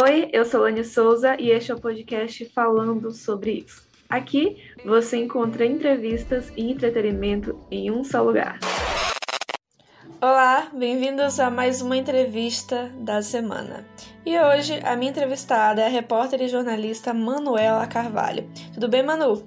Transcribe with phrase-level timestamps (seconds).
[0.00, 3.86] Oi, eu sou Lani Souza e este é o podcast Falando sobre isso.
[4.08, 8.58] Aqui você encontra entrevistas e entretenimento em um só lugar.
[10.18, 13.86] Olá, bem-vindos a mais uma entrevista da semana.
[14.24, 18.50] E hoje a minha entrevistada é a repórter e jornalista Manuela Carvalho.
[18.72, 19.42] Tudo bem, Manu?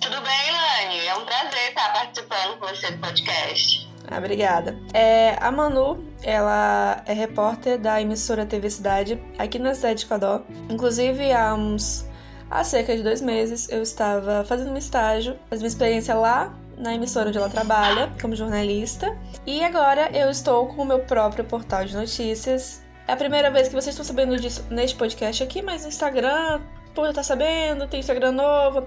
[0.00, 1.06] Tudo bem, Lani.
[1.08, 3.79] É um prazer estar participando com você do podcast.
[4.10, 4.76] Ah, obrigada.
[4.92, 10.42] É, a Manu, ela é repórter da emissora TV Cidade, aqui na cidade de Codó.
[10.68, 12.08] Inclusive, há uns...
[12.50, 16.94] Há cerca de dois meses, eu estava fazendo um estágio, fazendo uma experiência lá na
[16.94, 19.16] emissora onde ela trabalha, como jornalista.
[19.46, 22.82] E agora eu estou com o meu próprio portal de notícias.
[23.06, 26.60] É a primeira vez que vocês estão sabendo disso neste podcast aqui, mas no Instagram,
[26.92, 28.84] pô, tá sabendo, tem Instagram novo.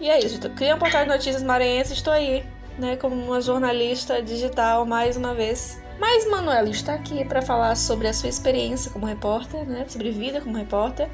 [0.00, 2.44] E é isso, cria um portal de notícias maranhense, estou aí
[2.78, 5.80] né, como uma jornalista digital mais uma vez.
[5.98, 10.40] Mas Manuela está aqui para falar sobre a sua experiência como repórter, né, sobre vida
[10.40, 11.08] como repórter,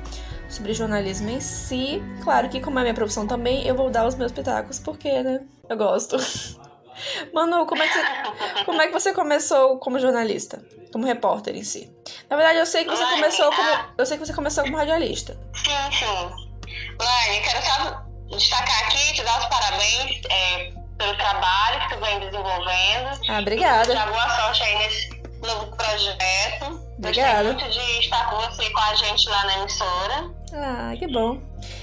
[0.48, 2.02] sobre jornalismo em si.
[2.22, 5.40] Claro que como é minha profissão também, eu vou dar os meus pitacos porque, né,
[5.68, 6.16] eu gosto.
[7.32, 11.64] Manu, como é, que você, como é que você começou como jornalista, como repórter em
[11.64, 11.90] si?
[12.28, 15.38] Na verdade, eu sei que você começou como eu sei que você começou como radialista.
[15.54, 16.52] Sim, sim.
[17.00, 20.20] Lani, quero só destacar aqui, te dar os parabéns.
[20.30, 23.20] É pelo trabalho que tu vem desenvolvendo.
[23.28, 23.92] Ah, obrigada.
[23.92, 26.80] Já boa sorte aí nesse novo projeto.
[26.98, 27.52] Obrigada.
[27.52, 30.30] Gostei muito de estar com você e com a gente lá na emissora.
[30.54, 31.34] Ah, que bom.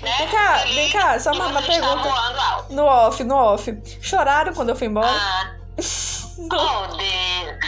[0.01, 0.15] Né?
[0.17, 2.09] Vem cá, vem cá, só uma, uma pergunta.
[2.69, 3.77] No off, no off.
[4.01, 5.09] Choraram quando eu fui embora?
[5.09, 5.55] Ah.
[6.39, 6.83] Não.
[6.83, 7.59] Oh, Deus.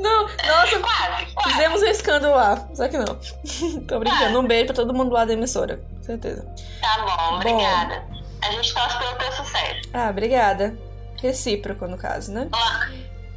[0.00, 1.50] Não, nossa, quase, quase.
[1.50, 2.68] fizemos um escândalo lá.
[2.74, 3.18] Só que não.
[3.86, 4.40] Tô brincando.
[4.40, 5.78] Um beijo pra todo mundo lá da emissora.
[6.00, 6.46] Certeza.
[6.80, 8.00] Tá bom, obrigada.
[8.08, 8.13] Bom.
[8.46, 9.88] A gente torce pelo teu sucesso.
[9.92, 10.76] Ah, obrigada.
[11.20, 12.48] Recíproco, no caso, né?
[12.52, 12.90] Lá.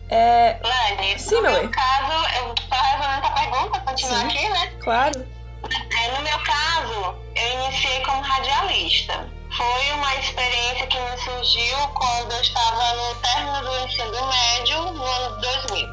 [0.09, 0.59] É...
[0.63, 1.69] Lani, Sim, no meu meu bem.
[1.69, 4.25] caso, eu tô respondendo a pergunta, continuar Sim.
[4.27, 4.67] aqui, né?
[4.81, 5.27] Claro.
[5.63, 9.27] É, no meu caso, eu iniciei como radialista.
[9.55, 15.03] Foi uma experiência que me surgiu quando eu estava no término do ensino médio, no
[15.03, 15.87] ano 2000.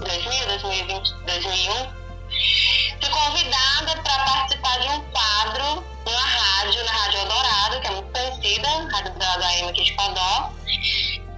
[0.00, 1.95] 2000, 2020, 2001.
[3.00, 8.12] Fui convidada para participar de um quadro numa rádio, na Rádio Eldorado, que é muito
[8.12, 10.52] conhecida, rádio da AM aqui de Codó.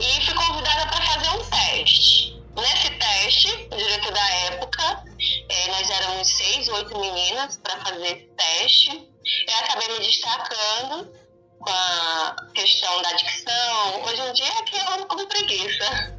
[0.01, 2.43] E fui convidada para fazer um teste.
[2.57, 5.05] Nesse teste, o diretor da época,
[5.49, 9.09] eh, nós éramos seis, oito meninas para fazer esse teste.
[9.47, 11.13] Eu acabei me destacando
[11.59, 14.03] com a questão da dicção.
[14.05, 16.15] Hoje em dia é que eu ando com preguiça.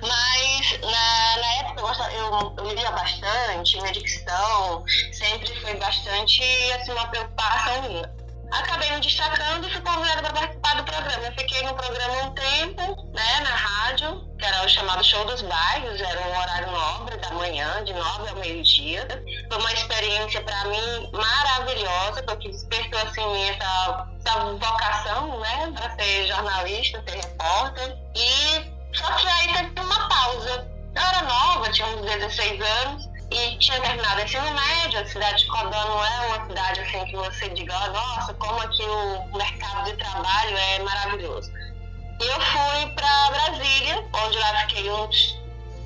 [0.00, 6.42] Mas na, na época eu, gostava, eu, eu lia bastante, minha dicção sempre foi bastante
[6.72, 8.19] assim, uma preocupação minha.
[8.50, 11.26] Acabei me destacando e fui convidada para participar do programa.
[11.26, 15.42] Eu fiquei no programa um tempo, né, na rádio, que era o chamado Show dos
[15.42, 19.06] Bairros, era um horário nobre da manhã, de nove ao meio-dia.
[19.48, 25.94] Foi uma experiência para mim maravilhosa, porque despertou assim mim essa, essa vocação, né, para
[25.94, 27.96] ser jornalista, ser repórter.
[28.16, 30.68] E só que aí teve uma pausa.
[30.92, 35.50] Eu era nova, tinha uns 16 anos e tinha terminado ensino médio, a cidade de
[35.50, 39.84] Codó não é uma cidade assim que você diga, oh, nossa, como aqui o mercado
[39.84, 41.52] de trabalho é maravilhoso.
[42.20, 45.38] E eu fui para Brasília, onde lá fiquei uns,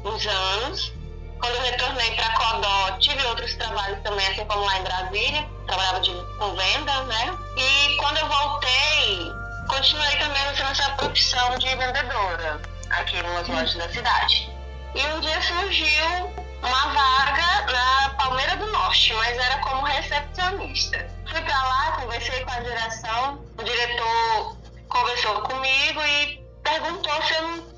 [0.04, 0.92] uns anos.
[1.38, 6.00] Quando eu retornei para Codó, tive outros trabalhos também, assim como lá em Brasília, trabalhava
[6.00, 7.38] de, com venda, né?
[7.56, 9.32] E quando eu voltei,
[9.68, 12.60] continuei também nessa profissão de vendedora,
[12.90, 14.50] aqui nas lojas da cidade.
[14.94, 16.33] E um dia surgiu
[16.64, 21.06] uma vaga na Palmeira do Norte, mas era como recepcionista.
[21.30, 24.56] Fui para lá, conversei com a direção, o diretor
[24.88, 27.74] conversou comigo e perguntou se eu não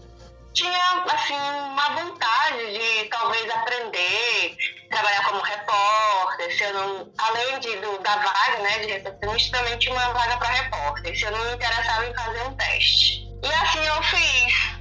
[0.53, 4.57] tinha assim uma vontade de talvez aprender,
[4.89, 9.79] trabalhar como repórter, se eu não, além de, do, da vaga, né, de recepcionista, também
[9.79, 13.27] tinha uma vaga para repórter, se eu não me interessava em fazer um teste.
[13.43, 14.77] E assim eu fiz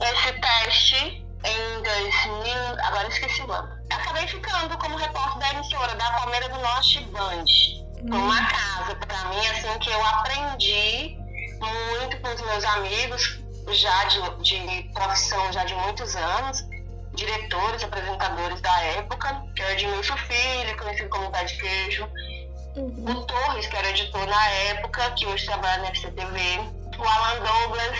[0.00, 3.68] esse teste em 2000, agora esqueci o ano.
[3.90, 7.44] Acabei ficando como repórter da emissora da Palmeira do Norte Band.
[8.04, 11.16] Uma casa para mim, assim, que eu aprendi
[11.60, 13.40] muito com os meus amigos,
[13.70, 16.64] já de, de profissão, já de muitos anos,
[17.14, 22.08] diretores, apresentadores da época, que era Edmilson Filho, conhecido como Pé de Queijo,
[22.74, 23.04] Uhum.
[23.06, 26.60] o Torres, que era editor na época, que hoje trabalha na FCTV,
[27.02, 27.98] o Alan Douglas,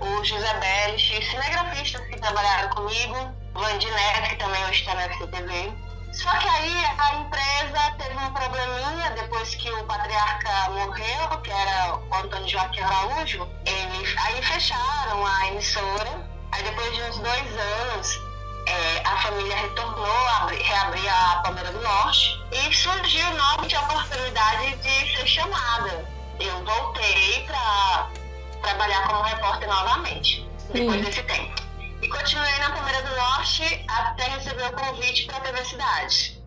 [0.00, 5.72] o José Bellis, cinegrafistas que trabalharam comigo, o Vandinete, que também hoje está na FCTV.
[6.12, 11.96] Só que aí a empresa teve um probleminha depois que o patriarca morreu, que era
[11.96, 13.46] o Antônio Joaquim Araújo.
[13.66, 16.28] Eles, aí fecharam a emissora.
[16.52, 18.20] Aí depois de uns dois anos,
[18.66, 22.40] é, a família retornou a abrir- reabrir a Palmeira do Norte.
[22.52, 26.08] E surgiu novamente a oportunidade de ser chamada.
[26.40, 28.08] Eu voltei para
[28.62, 31.04] trabalhar como repórter novamente, depois Sim.
[31.04, 31.68] desse tempo.
[32.00, 36.40] E continuei na Palmeira do Norte até receber o convite para a TV Cidade,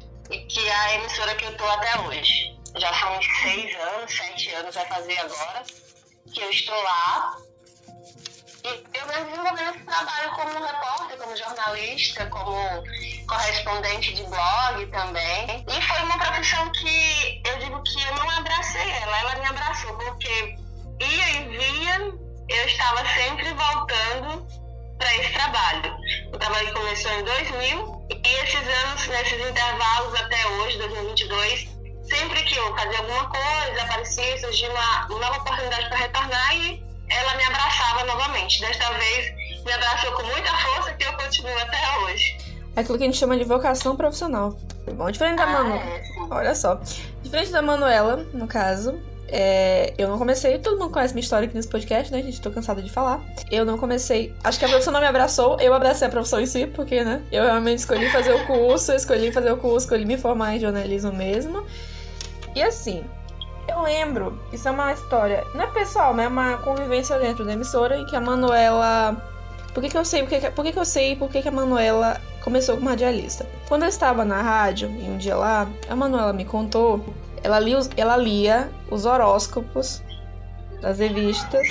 [0.48, 2.58] que é a emissora que eu estou até hoje.
[2.78, 5.64] Já são seis anos, sete anos vai fazer agora,
[6.34, 7.38] que eu estou lá.
[8.64, 12.84] E eu venho desenvolvendo esse trabalho como repórter, como jornalista, como
[13.28, 15.66] correspondente de blog também.
[15.68, 19.98] E foi uma profissão que eu digo que eu não abracei ela, ela me abraçou,
[19.98, 20.61] porque
[22.62, 24.48] eu estava sempre voltando
[24.98, 25.98] para esse trabalho.
[26.32, 31.70] O trabalho começou em 2000 e esses anos, nesses intervalos até hoje, 2022,
[32.04, 37.36] sempre que eu fazia alguma coisa, aparecia, surgia uma nova oportunidade para retornar e ela
[37.36, 38.62] me abraçava novamente.
[38.62, 42.38] Desta vez, me abraçou com muita força que eu continuo até hoje.
[42.76, 44.56] É aquilo que a gente chama de vocação profissional.
[44.94, 45.76] Bom, diferente da ah, Manu.
[45.76, 46.80] É, Olha só.
[47.24, 51.56] Diferente da Manuela, no caso, é, eu não comecei, todo mundo conhece minha história aqui
[51.56, 52.42] nesse podcast, né, gente?
[52.42, 53.24] Tô cansada de falar.
[53.50, 54.36] Eu não comecei.
[54.44, 57.24] Acho que a profissão não me abraçou, eu abracei a profissão em si, porque, né?
[57.32, 61.14] Eu realmente escolhi fazer o curso, escolhi fazer o curso, escolhi me formar em jornalismo
[61.14, 61.66] mesmo.
[62.54, 63.06] E assim,
[63.70, 67.54] eu lembro, isso é uma história, não é pessoal, mas é uma convivência dentro da
[67.54, 69.16] emissora em que a Manuela.
[69.74, 70.24] Por que, que eu sei?
[70.24, 73.48] Por que, por que, que eu sei por que, que a Manuela começou como radialista?
[73.70, 77.02] Quando eu estava na rádio, em um dia lá, a Manuela me contou
[77.44, 80.02] ela lia, os, ela lia os horóscopos
[80.82, 81.68] das revistas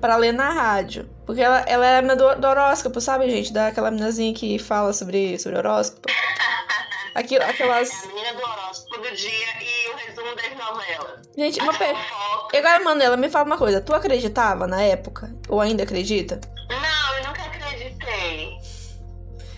[0.00, 1.08] para ler na rádio.
[1.26, 3.52] Porque ela, ela é a do, do horóscopo, sabe, gente?
[3.52, 6.08] Daquela meninazinha que fala sobre, sobre horóscopo.
[7.14, 7.90] Aquilo, aquelas.
[7.90, 11.20] É a menina do horóscopo do dia e o resumo das novelas.
[11.36, 12.06] Gente, uma pergunta.
[12.54, 13.80] Agora, Manuela, me fala uma coisa.
[13.80, 15.34] Tu acreditava na época?
[15.48, 16.40] Ou ainda acredita?
[16.68, 18.57] Não, eu nunca acreditei.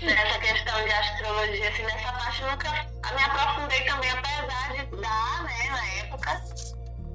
[0.02, 5.44] Nessa questão de astrologia, assim, nessa parte eu nunca me aprofundei também, apesar de dar,
[5.44, 6.42] né, na época,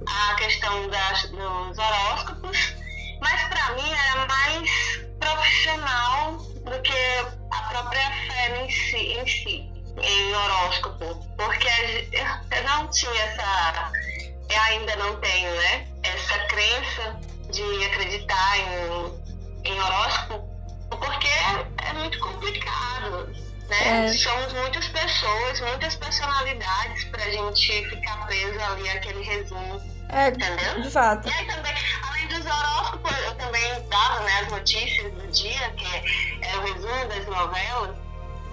[0.08, 2.76] a questão das, dos horóscopos,
[3.22, 4.70] mas para mim era mais
[5.20, 6.94] profissional do que
[7.52, 9.72] a própria fé em si, em, si,
[10.04, 11.68] em horóscopo, porque
[12.52, 13.92] eu não tinha essa,
[14.48, 17.20] eu ainda não tenho, né, essa crença
[17.52, 20.48] de acreditar em, em horóscopo,
[20.92, 23.30] porque é, muito complicado
[23.70, 24.08] né?
[24.08, 24.14] É.
[24.14, 29.82] Somos muitas pessoas, muitas personalidades pra gente ficar preso ali aquele resumo.
[30.10, 30.82] É, entendeu?
[30.82, 31.28] De fato.
[31.28, 31.74] E aí também,
[32.08, 36.62] além dos horóscopos, eu também dava né, as notícias do dia, que é, é o
[36.62, 37.96] resumo das novelas.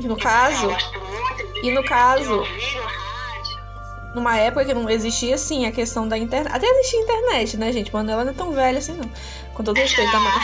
[0.01, 0.69] E no caso.
[0.69, 2.43] De, e no caso.
[4.15, 6.55] numa época que não existia, assim, a questão da internet.
[6.55, 7.93] Até existia internet, né, gente?
[7.93, 9.11] Manu, ela não é tão velha assim, não.
[9.53, 10.41] Com todo respeito, tá, Manu?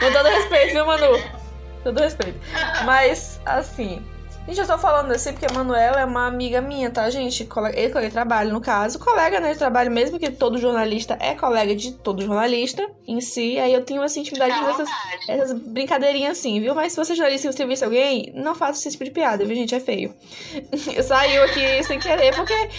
[0.00, 1.47] Com todo respeito, viu, Manu?
[1.82, 2.38] Todo respeito.
[2.84, 4.02] Mas, assim.
[4.48, 7.42] Gente, eu tô falando assim porque a Manuela é uma amiga minha, tá, gente?
[7.42, 8.98] Ele colega de trabalho, no caso.
[8.98, 13.58] Colega, né, de trabalho mesmo, que todo jornalista é colega de todo jornalista em si.
[13.58, 14.88] Aí eu tenho, assim, intimidade com essas,
[15.28, 16.74] essas brincadeirinhas assim, viu?
[16.74, 19.54] Mas se você é jornalista e entrevista alguém, não faça esse tipo de piada, viu,
[19.54, 19.74] gente?
[19.74, 20.14] É feio.
[21.04, 22.70] Saiu aqui sem querer, porque...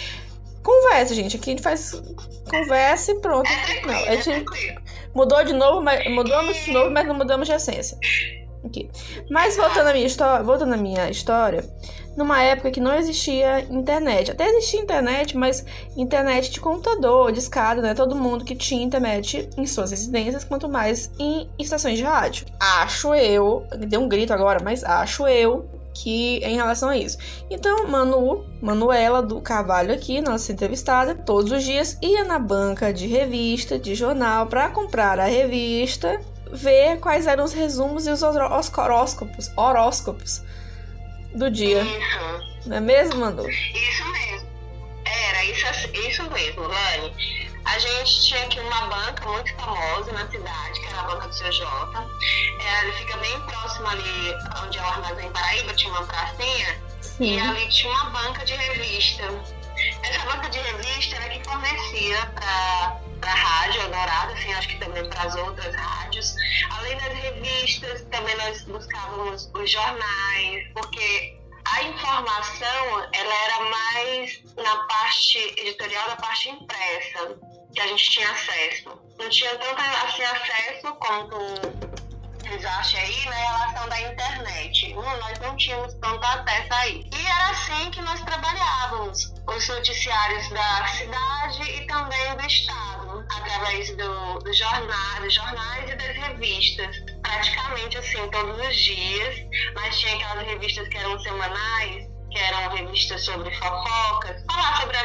[0.64, 1.36] Conversa, gente.
[1.36, 2.02] Aqui a gente faz
[2.50, 3.48] conversa e pronto.
[3.48, 4.44] É não, a gente
[5.14, 7.96] mudou de novo, mas mudamos de novo, mas não mudamos de essência.
[8.64, 8.90] Aqui.
[9.30, 11.64] Mas voltando à minha história, voltando à minha história,
[12.16, 14.30] numa época que não existia internet.
[14.30, 15.64] Até existia internet, mas
[15.96, 17.94] internet de computador, de escada, né?
[17.94, 22.46] Todo mundo que tinha internet em suas residências, quanto mais em estações de rádio.
[22.58, 27.18] Acho eu, deu um grito agora, mas acho eu que em relação a isso.
[27.50, 33.06] Então, Manu, Manuela do Carvalho aqui, nossa entrevistada, todos os dias ia na banca de
[33.06, 36.20] revista, de jornal para comprar a revista
[36.52, 40.42] ver quais eram os resumos e os horóscopos, horóscopos
[41.34, 41.82] do dia.
[41.82, 42.68] Isso.
[42.68, 43.48] Não é mesmo, Manu?
[43.48, 44.48] Isso mesmo.
[45.04, 47.50] Era isso, isso mesmo, Lani.
[47.64, 51.34] A gente tinha aqui uma banca muito famosa na cidade, que era a banca do
[51.34, 51.62] CJ.
[52.60, 56.80] É, ele fica bem próximo ali onde é o Armazém Paraíba, tinha uma pracinha.
[57.00, 57.36] Sim.
[57.36, 59.24] E ali tinha uma banca de revista.
[60.02, 65.08] Essa banca de revista era que fornecia para a rádio Dourado, assim, acho que também
[65.08, 66.34] para as outras rádios.
[66.70, 74.76] Além das revistas, também nós buscávamos os jornais, porque a informação ela era mais na
[74.84, 77.38] parte editorial da parte impressa
[77.74, 79.00] que a gente tinha acesso.
[79.18, 82.09] Não tinha tanto assim, acesso como
[82.64, 84.94] acham aí na relação da internet.
[84.94, 87.06] Hum, nós não tínhamos tanto acesso aí.
[87.12, 93.96] E era assim que nós trabalhávamos os noticiários da cidade e também do estado, através
[93.96, 96.96] do, do jornal, dos jornais e das revistas.
[97.22, 99.36] Praticamente assim, todos os dias,
[99.74, 104.96] mas tinha aquelas revistas que eram semanais, que eram revistas sobre fofocas, falar sobre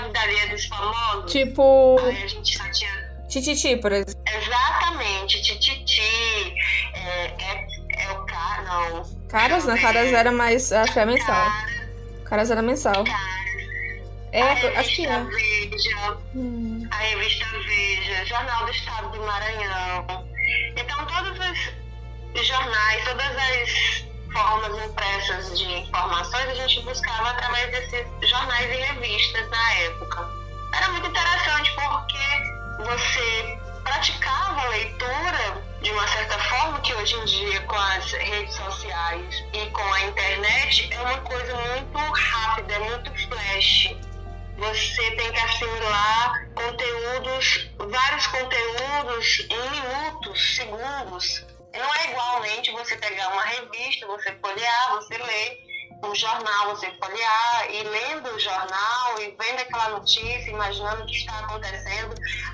[0.68, 1.32] famosos.
[1.32, 1.98] Tipo.
[2.00, 3.05] Aí a gente só tinha.
[3.42, 4.14] Tititi, por exemplo.
[4.34, 6.56] Exatamente, Tititi.
[6.94, 8.62] É, é, é o cara.
[8.62, 9.04] Não.
[9.28, 9.78] Caras, né?
[9.78, 10.72] Caras era mais.
[10.72, 11.52] Acho que é mensal.
[12.24, 13.04] Caras era mensal.
[14.32, 15.24] É, a acho que é.
[15.24, 16.88] Veja, Hum.
[16.92, 20.28] a revista Veja, Jornal do Estado do Maranhão.
[20.78, 21.38] Então, todos
[22.34, 28.82] os jornais, todas as formas impressas de informações, a gente buscava através desses jornais e
[28.82, 30.30] revistas na época.
[30.74, 37.26] Era muito interessante porque você praticava a leitura de uma certa forma que hoje em
[37.26, 42.80] dia com as redes sociais e com a internet é uma coisa muito rápida, é
[42.80, 43.96] muito flash
[44.58, 51.46] você tem que assimilar conteúdos, vários conteúdos em minutos, segundos.
[51.74, 55.65] Não é igualmente você pegar uma revista, você folhear, você ler
[56.10, 61.16] um jornal, você folhear e lendo o jornal e vendo aquela notícia, imaginando o que
[61.16, 62.14] está acontecendo.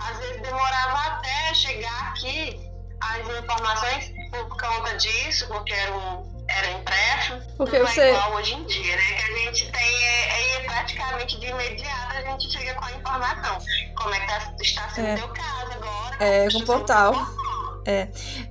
[0.10, 2.60] Às vezes demorava até chegar aqui
[3.02, 8.34] as informações por conta disso, porque era um era impresso, Porque não você- é igual
[8.34, 9.14] hoje em dia, né?
[9.14, 13.58] Que a gente tem, é, é praticamente de imediato a gente chega com a informação.
[13.96, 15.14] Como é que tá, está sendo É.
[15.14, 16.18] o teu caso agora?
[16.20, 17.14] É, com do portal.
[17.14, 17.36] portal.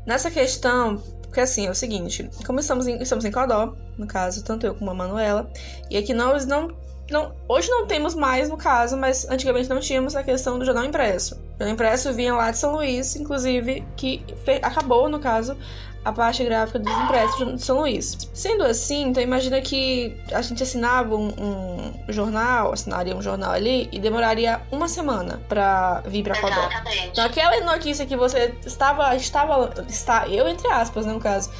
[0.06, 4.42] Nessa questão, porque assim, é o seguinte, como estamos em, estamos em Codó, no caso,
[4.42, 5.48] tanto eu como a Manuela,
[5.88, 6.74] e aqui nós não,
[7.08, 7.32] não.
[7.48, 11.36] Hoje não temos mais, no caso, mas antigamente não tínhamos a questão do jornal impresso.
[11.36, 14.24] O jornal impresso vinha lá de São Luís, inclusive, que
[14.60, 15.56] acabou, no caso,
[16.04, 18.16] a parte gráfica dos impressos de São Luís.
[18.32, 23.88] Sendo assim, então imagina que a gente assinava um, um jornal, assinaria um jornal ali,
[23.92, 26.68] e demoraria uma semana pra vir pra Codó.
[27.10, 31.50] Então aquela notícia que você estava, estava, está, eu entre aspas, né, no caso,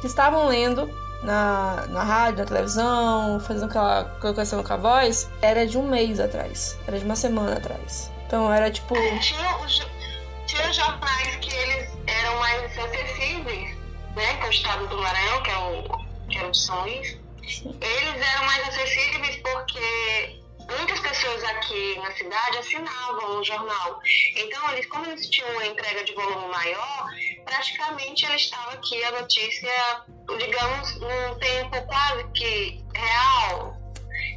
[0.00, 0.88] que estavam lendo
[1.22, 6.20] na, na rádio, na televisão, fazendo aquela colocação com a voz, era de um mês
[6.20, 8.10] atrás, era de uma semana atrás.
[8.26, 9.86] Então era tipo, É, tinha, os,
[10.46, 13.76] tinha jornais que eles eram mais acessíveis,
[14.16, 14.36] né?
[14.36, 17.18] Que é o estado do Maranhão, que é o, que é o de São Luís.
[17.42, 20.40] Eles eram mais acessíveis porque
[20.78, 24.00] muitas pessoas aqui na cidade assinavam o jornal.
[24.36, 27.10] Então, eles, como eles tinham uma entrega de volume maior,
[27.44, 29.70] praticamente ele estava aqui a notícia,
[30.38, 33.76] digamos, num tempo quase que real.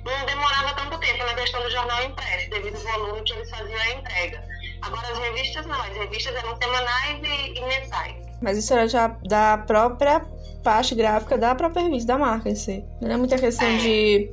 [0.03, 3.79] Não demorava tanto tempo na questão do jornal impresso, devido ao volume que eles faziam
[3.79, 4.43] a entrega.
[4.81, 8.32] Agora, as revistas não, as revistas eram semanais e, e mensais.
[8.43, 10.21] Mas isso era já da própria
[10.63, 12.83] parte gráfica da própria revista, da marca em si.
[13.01, 13.77] Não era muita questão É.
[13.77, 14.29] de,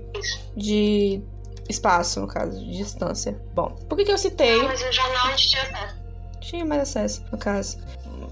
[0.56, 1.22] de
[1.68, 3.40] espaço, no caso, de distância.
[3.54, 4.58] Bom, por que, que eu citei?
[4.58, 5.94] Não, mas o jornal a gente tinha acesso.
[6.40, 7.78] Tinha mais acesso, no caso.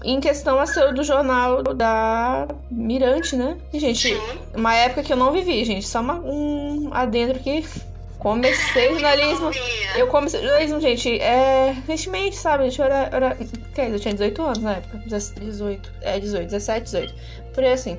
[0.03, 3.57] Em questão a ser do jornal da Mirante, né?
[3.73, 4.21] E, gente, Sim.
[4.55, 5.85] uma época que eu não vivi, gente.
[5.85, 7.65] Só uma, um adentro que
[8.19, 9.51] comecei jornalismo.
[9.95, 11.75] Eu comecei jornalismo, gente, é.
[11.87, 12.65] Recentemente, sabe?
[12.65, 13.09] Gente, eu era.
[13.11, 13.35] Eu, era,
[13.73, 14.97] quer dizer, eu tinha 18 anos na época.
[15.07, 15.91] 18.
[16.01, 17.15] É, 18, 17, 18.
[17.53, 17.97] Por aí assim.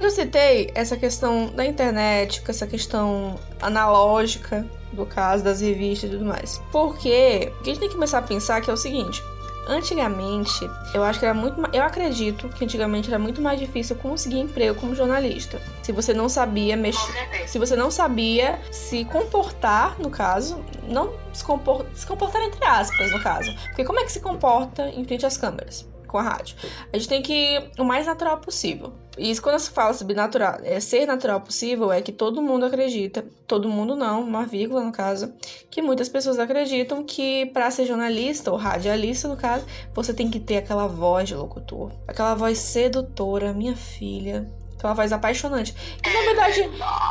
[0.00, 6.12] Eu citei essa questão da internet, com essa questão analógica do caso das revistas e
[6.14, 6.60] tudo mais.
[6.72, 9.22] Porque o que a gente tem que começar a pensar que é o seguinte.
[9.70, 11.60] Antigamente, eu acho que era muito.
[11.72, 15.60] Eu acredito que antigamente era muito mais difícil conseguir emprego como jornalista.
[15.82, 17.12] Se você não sabia mexer.
[17.48, 23.12] Se você não sabia se comportar, no caso, não se, compor- se comportar entre aspas,
[23.12, 23.54] no caso.
[23.68, 25.88] Porque como é que se comporta em frente às câmeras?
[26.10, 26.56] Com a rádio.
[26.92, 28.92] A gente tem que ir o mais natural possível.
[29.16, 32.66] E isso, quando se fala sobre natural, é, ser natural possível, é que todo mundo
[32.66, 35.32] acredita, todo mundo não, uma vírgula no caso,
[35.70, 39.64] que muitas pessoas acreditam que para ser jornalista ou radialista, no caso,
[39.94, 45.12] você tem que ter aquela voz de locutor, aquela voz sedutora, minha filha, aquela voz
[45.12, 45.76] apaixonante.
[46.04, 46.70] E na verdade,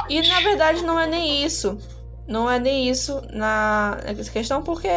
[0.10, 1.78] e na verdade não é nem isso.
[2.28, 4.90] Não é nem isso na nessa questão, porque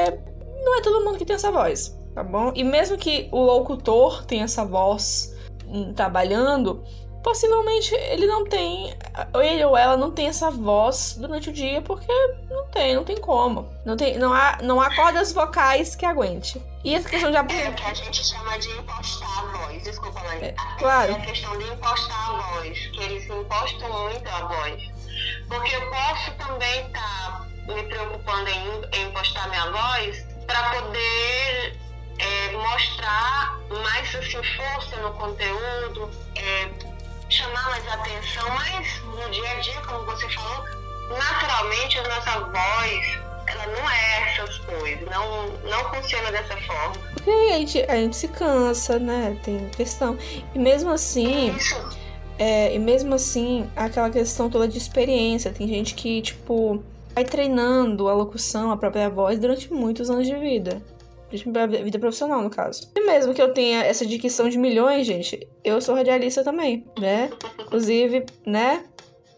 [0.64, 2.52] não é todo mundo que tem essa voz, tá bom?
[2.54, 5.34] E mesmo que o locutor tenha essa voz
[5.66, 6.82] hum, trabalhando,
[7.22, 8.94] possivelmente ele não tem,
[9.32, 12.12] ou ele ou ela não tem essa voz durante o dia, porque
[12.50, 13.68] não tem, não tem como.
[13.84, 16.60] Não, tem, não, há, não há cordas vocais que aguente.
[16.84, 19.82] E essa questão de É o que a gente chama de impostar a voz.
[19.84, 20.46] Desculpa, Lani.
[20.46, 21.12] É, claro.
[21.12, 24.82] É a questão de impostar a voz, que eles impostam muito a voz.
[25.48, 31.78] Porque eu posso também estar me preocupando em, em impostar minha voz para poder
[32.18, 36.68] é, mostrar mais assim, força no conteúdo, é,
[37.28, 40.64] chamar mais atenção, mas no dia a dia, como você falou,
[41.10, 46.94] naturalmente a nossa voz ela não é essas coisas, não, não funciona dessa forma.
[47.14, 49.36] Porque a gente, a gente se cansa, né?
[49.42, 50.16] Tem questão.
[50.54, 51.54] E mesmo assim.
[52.38, 55.52] É, e mesmo assim, aquela questão toda de experiência.
[55.52, 56.82] Tem gente que, tipo,
[57.14, 60.82] vai treinando a locução, a própria voz durante muitos anos de vida.
[61.32, 62.90] De vida profissional, no caso.
[62.94, 67.30] E mesmo que eu tenha essa dicção de milhões, gente, eu sou radialista também, né?
[67.60, 68.84] Inclusive, né?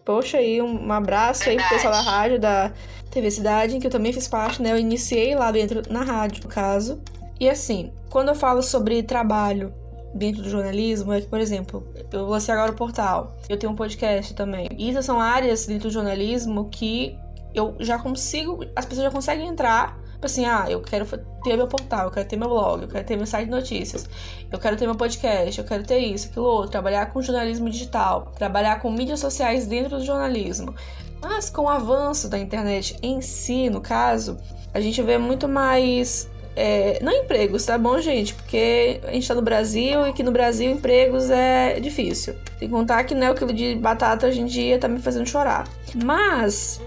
[0.04, 2.72] Poxa, aí um abraço aí pro pessoal da rádio, da
[3.10, 4.72] TV Cidade, em que eu também fiz parte, né?
[4.72, 7.00] Eu iniciei lá dentro na rádio, no caso.
[7.38, 9.72] E assim, quando eu falo sobre trabalho
[10.14, 13.76] dentro do jornalismo, é que, por exemplo, eu lancei agora o portal, eu tenho um
[13.76, 14.68] podcast também.
[14.76, 17.16] E essas são áreas dentro do jornalismo que
[17.54, 21.04] eu já consigo, as pessoas já conseguem entrar Tipo assim, ah, eu quero
[21.42, 24.08] ter meu portal, eu quero ter meu blog, eu quero ter meu site de notícias,
[24.50, 28.32] eu quero ter meu podcast, eu quero ter isso, aquilo outro, trabalhar com jornalismo digital,
[28.38, 30.74] trabalhar com mídias sociais dentro do jornalismo.
[31.20, 34.38] Mas com o avanço da internet em si, no caso,
[34.72, 36.26] a gente vê muito mais
[36.56, 38.32] é, não empregos, tá bom, gente?
[38.32, 42.34] Porque a gente tá no Brasil e que no Brasil empregos é difícil.
[42.58, 45.28] Tem que contar que né, o quilo de batata hoje em dia tá me fazendo
[45.28, 45.68] chorar.
[46.02, 46.80] Mas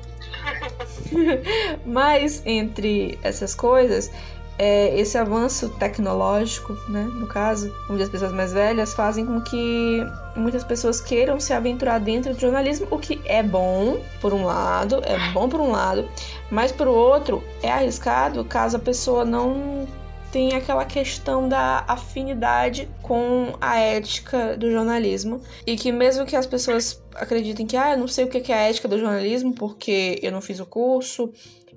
[1.85, 4.11] Mas entre essas coisas,
[4.59, 10.03] é, esse avanço tecnológico, né, no caso, onde as pessoas mais velhas fazem com que
[10.35, 15.01] muitas pessoas queiram se aventurar dentro do jornalismo, o que é bom, por um lado,
[15.03, 16.09] é bom por um lado,
[16.49, 19.87] mas por outro, é arriscado caso a pessoa não
[20.31, 26.45] tem aquela questão da afinidade com a ética do jornalismo e que mesmo que as
[26.45, 30.19] pessoas acreditem que ah, eu não sei o que é a ética do jornalismo porque
[30.21, 31.31] eu não fiz o curso,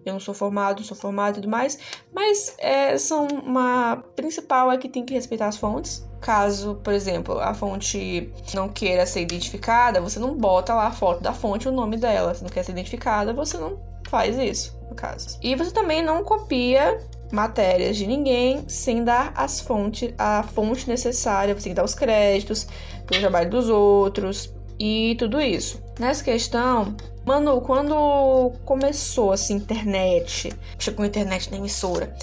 [0.05, 1.79] eu não sou formado, não sou formado e tudo mais,
[2.13, 6.09] mas é, são uma principal é que tem que respeitar as fontes.
[6.21, 11.23] Caso, por exemplo, a fonte não queira ser identificada, você não bota lá a foto
[11.23, 12.35] da fonte, o nome dela.
[12.35, 13.79] Se não quer ser identificada, você não
[14.09, 15.39] faz isso, no caso.
[15.43, 16.99] E você também não copia
[17.31, 22.67] matérias de ninguém sem dar as fontes, a fonte necessária, que dar os créditos
[23.07, 25.83] pelo trabalho dos outros e tudo isso.
[25.99, 32.15] Nessa questão, Manu, quando começou essa internet, chegou a internet na emissora,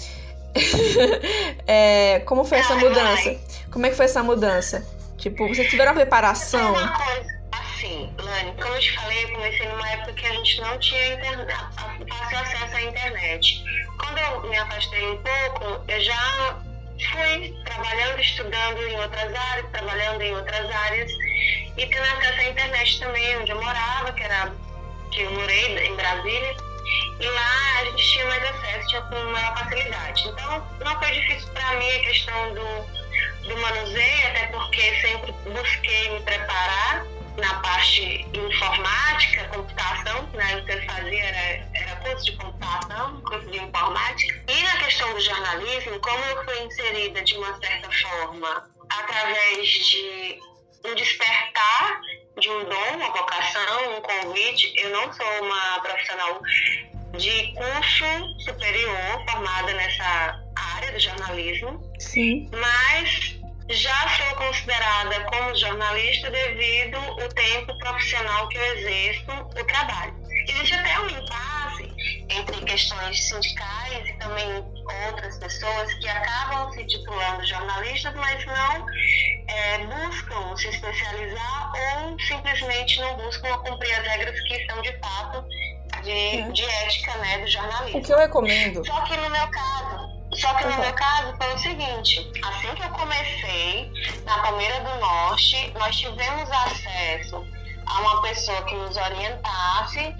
[1.66, 3.36] é, como foi essa mudança?
[3.70, 4.86] Como é que foi essa mudança?
[5.16, 6.74] Tipo, vocês tiveram uma preparação?
[7.52, 11.18] Assim, Lani, como eu te falei, eu comecei numa época que a gente não tinha
[12.08, 13.64] fácil acesso à internet.
[13.98, 16.58] Quando eu me afastei um pouco, eu já
[17.10, 21.10] fui trabalhando, estudando em outras áreas, trabalhando em outras áreas
[21.76, 24.52] e tendo acesso à internet também, onde eu morava, que era
[25.12, 26.56] que eu morei em Brasília.
[27.20, 30.28] E lá a gente tinha mais acesso, tinha com maior facilidade.
[30.28, 36.10] Então não foi difícil para mim a questão do, do manuseio, até porque sempre busquei
[36.10, 37.04] me preparar
[37.38, 40.56] na parte informática, computação, né?
[40.56, 44.44] O que eu fazia era, era curso de computação, curso de informática.
[44.48, 50.38] E na questão do jornalismo, como eu fui inserida de uma certa forma através de
[50.84, 52.00] um despertar
[52.38, 56.40] de um dom, uma vocação, um convite, eu não sou uma profissional
[57.16, 58.04] de curso
[58.44, 60.40] superior formada nessa
[60.76, 62.48] área do jornalismo, Sim.
[62.52, 63.37] mas
[63.70, 70.14] já sou considerada como jornalista devido ao tempo profissional que eu exerço o trabalho.
[70.48, 71.94] Existe até um impasse
[72.30, 74.64] entre questões sindicais e também
[75.06, 78.86] outras pessoas que acabam se titulando jornalistas, mas não
[79.48, 85.44] é, buscam se especializar ou simplesmente não buscam cumprir as regras que são de fato
[86.02, 88.00] de, de ética né, do jornalismo.
[88.00, 88.86] O que eu recomendo.
[88.86, 89.97] Só que no meu caso,
[90.38, 93.90] só que no meu caso foi o seguinte, assim que eu comecei
[94.24, 97.44] na Palmeira do Norte, nós tivemos acesso
[97.86, 100.14] a uma pessoa que nos orientasse.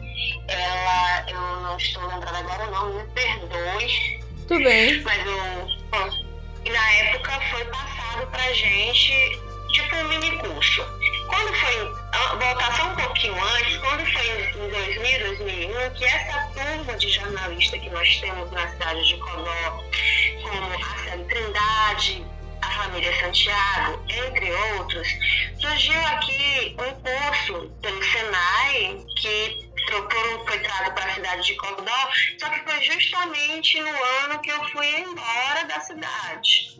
[0.49, 4.21] Ela, eu não estou lembrando agora o nome, me perdoe.
[4.49, 5.03] Tudo bem.
[5.03, 6.29] Mas eu,
[6.65, 9.41] e na época foi passado pra gente
[9.73, 10.83] tipo um mini curso.
[11.29, 16.97] Quando foi, voltar só um pouquinho antes, quando foi em 2000, 2001, que essa turma
[16.99, 19.85] de jornalista que nós temos na cidade de Codó,
[20.43, 22.27] como a Célia Trindade,
[22.63, 25.09] a família Santiago, entre outros,
[25.61, 29.68] surgiu aqui um curso pelo Senai que
[30.47, 34.65] foi trago para a cidade de Codó, só que foi justamente no ano que eu
[34.71, 36.79] fui embora da cidade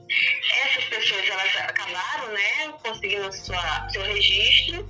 [0.51, 4.89] essas pessoas elas acabaram né, conseguindo sua, seu registro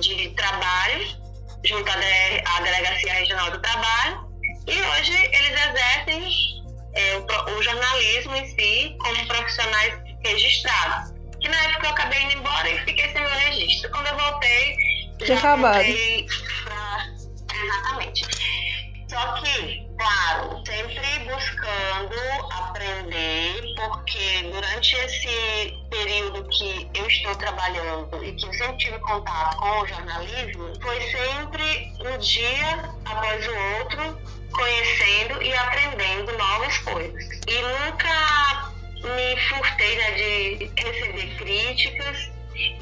[0.00, 1.06] de trabalho
[1.64, 4.28] junto à, Delegacia Regional do Trabalho
[4.66, 6.28] e hoje eles exercem
[6.94, 9.94] é, o, o, jornalismo em si como profissionais
[10.24, 11.12] registrados.
[11.40, 13.90] Que na época eu acabei indo embora e fiquei sem meu registro.
[13.90, 14.76] Quando eu voltei,
[15.22, 16.26] já voltei.
[17.62, 18.26] Exatamente.
[19.08, 22.14] Só que, claro, sempre buscando
[22.52, 29.56] aprender porque durante esse período que eu estou trabalhando e que eu sempre tive contato
[29.56, 34.20] com o jornalismo, foi sempre um dia após o outro,
[34.52, 37.24] conhecendo e aprendendo novas coisas.
[37.48, 42.30] E nunca me furtei né, de receber críticas,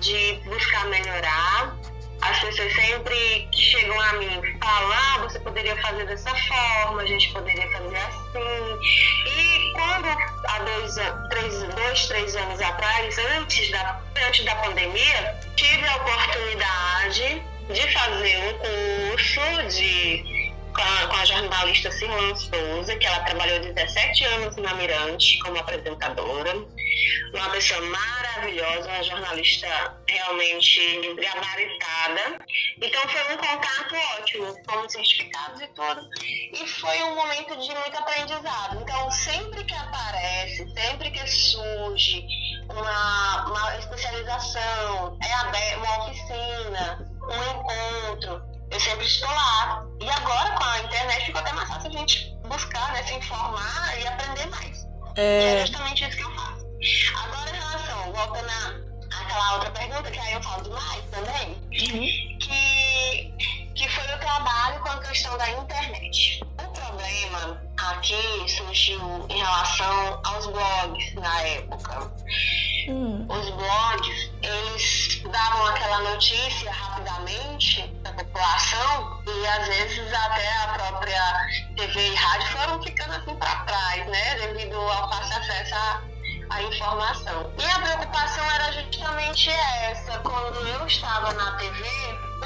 [0.01, 1.79] de buscar melhorar
[2.21, 7.07] as pessoas sempre que chegam a mim falam, ah, você poderia fazer dessa forma, a
[7.07, 8.79] gente poderia fazer assim.
[9.27, 10.95] E quando há dois,
[11.31, 18.39] três, dois, três anos atrás, antes da, antes da pandemia, tive a oportunidade de fazer
[18.39, 19.41] um curso
[19.77, 20.38] de
[20.79, 26.55] com a, jornalista Simone Souza, que ela trabalhou 17 anos na Mirante como apresentadora.
[27.35, 29.67] Uma pessoa maravilhosa, uma jornalista
[30.09, 32.45] realmente gabaritada.
[32.81, 36.01] Então foi um contato ótimo, com certificados e tudo.
[36.23, 38.81] E foi um momento de muito aprendizado.
[38.81, 42.25] Então sempre que aparece, sempre que surge
[42.69, 49.87] uma, uma especialização, é aberta, uma oficina, um encontro, eu sempre estou lá.
[52.59, 54.87] Buscar, né, se informar e aprender mais.
[55.17, 55.41] É...
[55.41, 56.67] E é justamente isso que eu faço.
[57.23, 62.39] Agora, em relação, voltando àquela outra pergunta, que aí eu falo demais também, uhum.
[62.39, 63.35] que,
[63.75, 66.41] que foi o trabalho com a questão da internet.
[66.59, 72.13] O problema aqui surgiu em relação aos blogs na época.
[72.89, 73.27] Hum.
[73.29, 81.49] Os blogs, eles davam aquela notícia rapidamente da população e às vezes até a própria
[81.77, 84.35] TV e rádio foram ficando assim para trás, né?
[84.37, 86.03] Devido ao fácil acesso à,
[86.51, 87.53] à informação.
[87.59, 91.83] E a preocupação era justamente essa, quando eu estava na TV,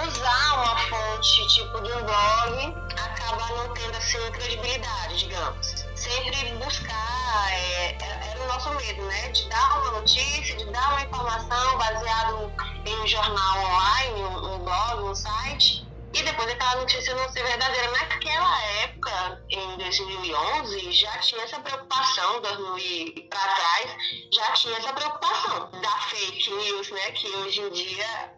[0.07, 7.53] usar uma fonte tipo de um blog acaba não tendo assim credibilidade, digamos sempre buscar,
[7.53, 9.29] é, é, era o nosso medo, né?
[9.29, 12.53] De dar uma notícia, de dar uma informação baseado
[12.85, 17.45] em um jornal online, um, um blog, um site, e depois aquela notícia não ser
[17.45, 17.91] verdadeira.
[17.93, 23.97] Naquela época, em 2011, já tinha essa preocupação, 2000 para trás,
[24.33, 27.13] já tinha essa preocupação da fake news, né?
[27.13, 28.35] Que hoje em dia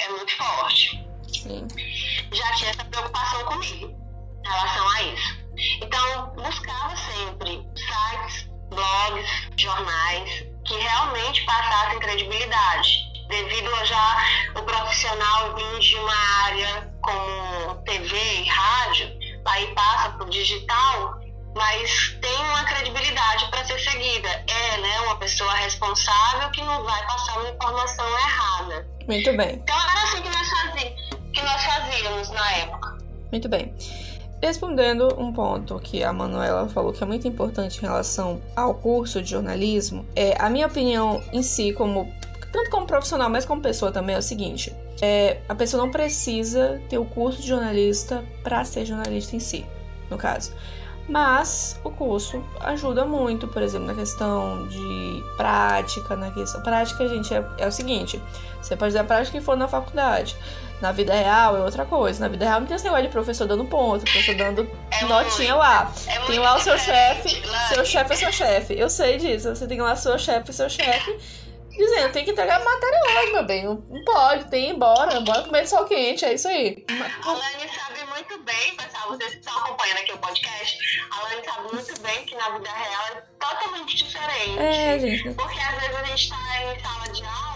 [0.00, 1.02] é muito forte.
[1.32, 1.66] Sim.
[2.32, 3.86] Já tinha essa preocupação comigo
[4.44, 5.45] em relação a isso.
[5.80, 12.88] Então, buscava sempre sites, blogs, jornais que realmente passassem credibilidade,
[13.28, 14.24] devido a já
[14.56, 19.10] o profissional vir de uma área como TV e rádio,
[19.46, 21.20] aí passa para o digital,
[21.54, 24.28] mas tem uma credibilidade para ser seguida.
[24.28, 28.86] É, né, uma pessoa responsável que não vai passar uma informação errada.
[29.06, 29.54] Muito bem.
[29.54, 32.98] Então era assim que nós fazíamos, que nós fazíamos na época.
[33.32, 33.74] Muito bem.
[34.42, 39.22] Respondendo um ponto que a Manuela falou que é muito importante em relação ao curso
[39.22, 42.12] de jornalismo, é a minha opinião em si, como
[42.52, 46.80] tanto como profissional, mas como pessoa também, é o seguinte: é, a pessoa não precisa
[46.88, 49.64] ter o curso de jornalista para ser jornalista em si,
[50.10, 50.52] no caso.
[51.08, 56.60] Mas o curso ajuda muito, por exemplo, na questão de prática, na questão.
[56.62, 58.20] Prática, gente, é, é o seguinte:
[58.60, 60.36] você pode dar prática que for na faculdade.
[60.80, 62.20] Na vida real é outra coisa.
[62.20, 65.54] Na vida real não tem esse negócio de professor dando ponto, professor dando é notinha
[65.54, 65.92] muito, lá.
[66.06, 68.78] É tem lá o seu chefe, seu chefe é seu chefe.
[68.78, 69.54] Eu sei disso.
[69.54, 71.18] Você tem lá seu chefe, seu chefe
[71.76, 73.64] dizendo, tem que entregar matéria hoje, meu bem.
[73.64, 76.84] Não pode, tem embora, bora comer sol quente, é isso aí.
[76.88, 80.78] A Lani sabe muito bem, pessoal, vocês que estão acompanhando aqui o podcast,
[81.10, 84.58] a Lani sabe muito bem que na vida real é totalmente diferente.
[84.58, 85.34] É, gente.
[85.34, 87.55] Porque às vezes a gente tá em sala de aula,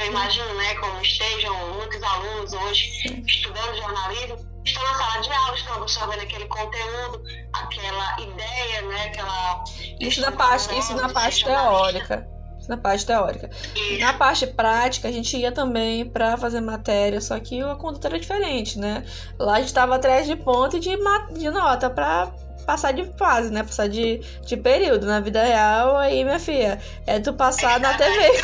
[0.00, 3.22] eu imagino, né, como estejam muitos alunos hoje Sim.
[3.26, 9.64] estudando jornalismo, estão na sala de aula, estão absorvendo aquele conteúdo, aquela ideia, né, aquela...
[10.00, 12.26] Isso na parte, isso na parte teórica
[12.68, 13.50] na parte teórica.
[13.98, 18.18] Na parte prática, a gente ia também para fazer matéria, só que a conduta era
[18.18, 19.04] diferente, né?
[19.38, 20.96] Lá a gente estava atrás de ponto e de,
[21.32, 22.32] de nota para
[22.66, 23.62] passar de fase, né?
[23.62, 25.06] Passar de, de período.
[25.06, 28.40] Na vida real, aí, minha filha, é tu passar na TV.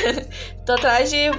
[0.64, 1.30] Tô atrás de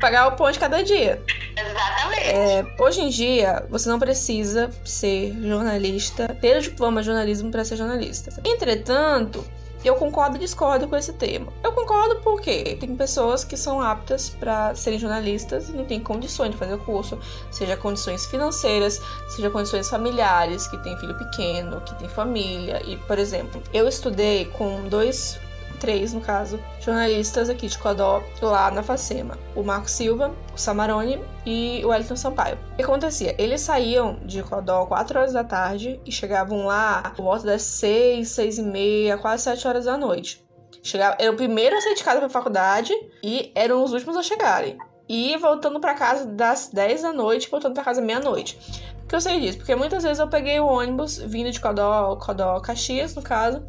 [0.00, 1.20] pagar o ponto cada dia.
[1.56, 2.28] Exatamente.
[2.28, 7.64] É, hoje em dia, você não precisa ser jornalista, ter o diploma de jornalismo para
[7.64, 8.32] ser jornalista.
[8.44, 9.44] Entretanto,
[9.84, 11.52] eu concordo e discordo com esse tema.
[11.62, 16.50] Eu concordo porque tem pessoas que são aptas para serem jornalistas e não têm condições
[16.50, 17.18] de fazer o curso,
[17.50, 22.82] seja condições financeiras, seja condições familiares, que tem filho pequeno, que tem família.
[22.84, 25.38] E, por exemplo, eu estudei com dois
[25.84, 29.36] três, no caso, jornalistas aqui de Codó, lá na Facema.
[29.54, 32.58] O Marco Silva, o Samarone e o Wellington Sampaio.
[32.72, 33.34] O que acontecia?
[33.36, 38.26] Eles saíam de Codó 4 horas da tarde e chegavam lá por volta das 6,
[38.26, 40.42] 6 e meia, quase 7 horas da noite.
[40.82, 44.22] Chegava, era o primeiro a sair de casa pra faculdade e eram os últimos a
[44.22, 44.78] chegarem.
[45.06, 48.58] E voltando para casa das 10 da noite, voltando para casa meia-noite.
[49.06, 49.58] Que eu sei disso?
[49.58, 53.62] Porque muitas vezes eu peguei o ônibus vindo de Codó, Codó Caxias, no caso,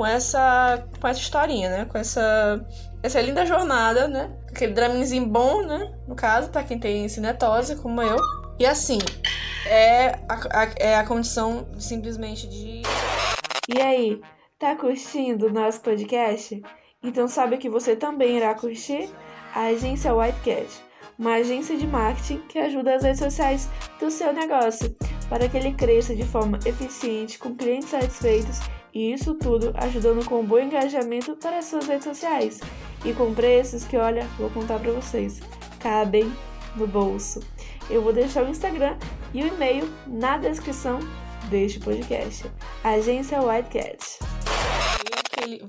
[0.00, 1.84] com essa, com essa historinha, né?
[1.84, 2.66] Com essa,
[3.02, 4.34] essa linda jornada, né?
[4.48, 5.94] Aquele draminzinho bom, né?
[6.08, 8.16] No caso, para quem tem cinetose, como eu.
[8.58, 8.96] E assim,
[9.66, 12.80] é a, a, é a condição simplesmente de.
[13.68, 14.18] E aí,
[14.58, 16.62] tá curtindo o nosso podcast?
[17.02, 19.10] Então sabe que você também irá curtir?
[19.54, 20.82] A agência Whitecat,
[21.18, 24.96] uma agência de marketing que ajuda as redes sociais do seu negócio
[25.28, 28.60] para que ele cresça de forma eficiente, com clientes satisfeitos
[28.92, 32.60] e isso tudo ajudando com um bom engajamento para as suas redes sociais
[33.04, 35.40] e com preços que, olha, vou contar para vocês,
[35.78, 36.32] cabem
[36.76, 37.40] no bolso.
[37.88, 38.96] Eu vou deixar o Instagram
[39.34, 40.98] e o e-mail na descrição
[41.48, 42.50] deste podcast.
[42.84, 44.18] Agência Whitecat.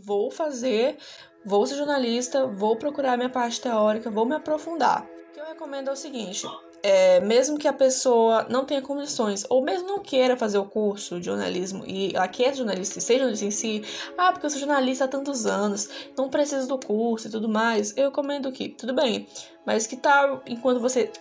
[0.03, 0.97] Vou fazer,
[1.45, 5.03] vou ser jornalista, vou procurar minha parte teórica, vou me aprofundar.
[5.03, 6.45] O que eu recomendo é o seguinte:
[6.83, 11.19] é, mesmo que a pessoa não tenha condições, ou mesmo não queira fazer o curso
[11.19, 13.83] de jornalismo e ela quer jornalista e seja jornalista em si,
[14.17, 17.95] ah, porque eu sou jornalista há tantos anos, não preciso do curso e tudo mais,
[17.95, 19.27] eu recomendo que, tudo bem,
[19.65, 21.11] mas que tal enquanto você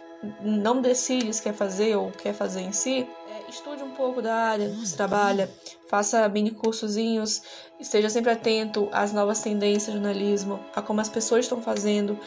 [0.43, 4.35] não decide se quer fazer ou quer fazer em si, é, estude um pouco da
[4.35, 5.51] área que você trabalha,
[5.89, 7.43] faça mini cursozinhos,
[7.79, 12.19] esteja sempre atento às novas tendências de jornalismo, a como as pessoas estão fazendo,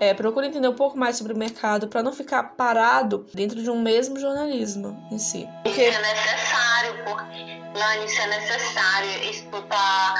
[0.00, 3.70] é, procure entender um pouco mais sobre o mercado para não ficar parado dentro de
[3.70, 5.46] um mesmo jornalismo em si.
[5.62, 5.88] Porque...
[5.88, 9.30] Isso é necessário, porque, Lani, isso é necessário.
[9.30, 10.14] Isso, tá,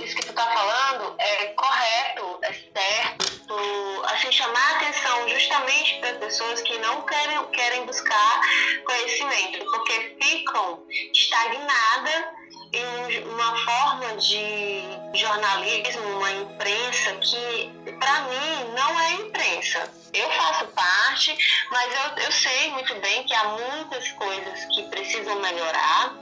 [0.00, 3.40] isso que tu tá falando é correto, é certo.
[3.46, 8.40] Tu, assim, chamar a atenção justamente para pessoas que não querem, querem buscar
[8.84, 12.39] conhecimento, porque ficam estagnadas
[13.18, 14.82] uma forma de
[15.14, 19.90] jornalismo, uma imprensa que, para mim, não é imprensa.
[20.12, 21.36] Eu faço parte,
[21.70, 26.14] mas eu, eu sei muito bem que há muitas coisas que precisam melhorar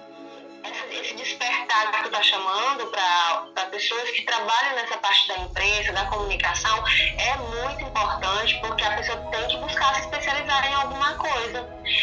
[1.00, 6.04] esse despertar que tu está chamando para pessoas que trabalham nessa parte da imprensa, da
[6.06, 6.84] comunicação,
[7.18, 11.62] é muito importante porque a pessoa tem que buscar se especializar em alguma coisa.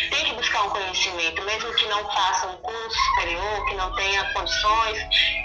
[0.09, 4.33] Tem que buscar um conhecimento, mesmo que não faça um curso superior, que não tenha
[4.33, 4.99] condições.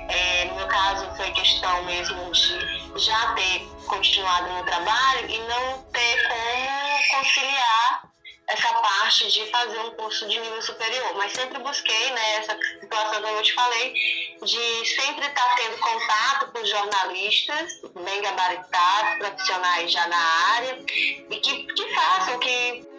[0.08, 5.82] É, no meu caso, foi questão mesmo de já ter continuado no trabalho e não
[5.92, 8.09] ter como conciliar
[8.50, 13.22] essa parte de fazer um curso de nível superior, mas sempre busquei né, essa situação
[13.22, 13.94] que eu te falei,
[14.42, 20.18] de sempre estar tendo contato com jornalistas bem gabaritados, profissionais já na
[20.56, 20.84] área,
[21.30, 22.90] e que, que façam, que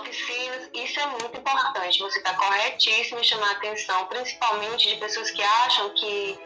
[0.00, 1.98] oficinas, isso é muito importante.
[1.98, 6.38] Você está corretíssimo em chamar a atenção, principalmente de pessoas que acham que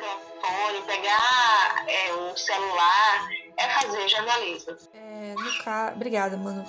[0.00, 4.76] microfone, pegar é, um celular é fazer jornalismo.
[4.94, 5.92] É, ca...
[5.94, 6.64] Obrigada, mano.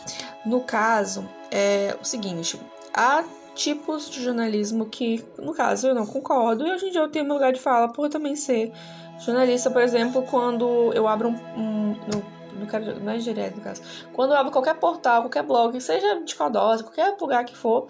[0.46, 2.60] No caso, é o seguinte:
[2.94, 3.24] há
[3.56, 7.26] tipos de jornalismo que, no caso, eu não concordo, e hoje em dia eu tenho
[7.26, 8.72] meu lugar de fala por também ser
[9.20, 11.92] jornalista, por exemplo, quando eu abro um.
[11.92, 13.82] um não quero não é direto no caso.
[14.14, 17.88] Quando eu abro qualquer portal, qualquer blog, seja de Codose, qualquer lugar que for,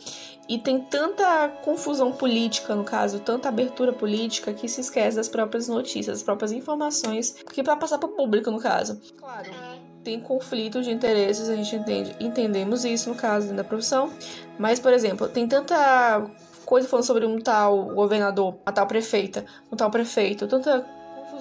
[0.50, 5.68] e tem tanta confusão política, no caso, tanta abertura política, que se esquece das próprias
[5.68, 9.00] notícias, das próprias informações, que para passar para o público, no caso.
[9.18, 9.52] Claro
[10.04, 14.12] tem conflito de interesses, a gente entende, entendemos isso no caso da profissão,
[14.58, 16.26] mas, por exemplo, tem tanta
[16.66, 20.86] coisa falando sobre um tal governador, uma tal prefeita, um tal prefeito, tanta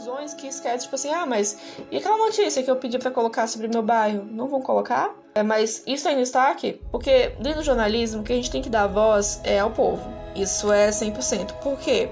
[0.01, 1.59] confusões que esquece, tipo assim, ah, mas
[1.91, 4.25] e aquela notícia que eu pedi para colocar sobre meu bairro?
[4.25, 5.15] Não vão colocar?
[5.35, 8.63] É, mas isso tá em destaque porque dentro do jornalismo, o que a gente tem
[8.63, 10.03] que dar voz é ao povo.
[10.35, 11.53] Isso é 100%.
[11.61, 12.09] Por quê?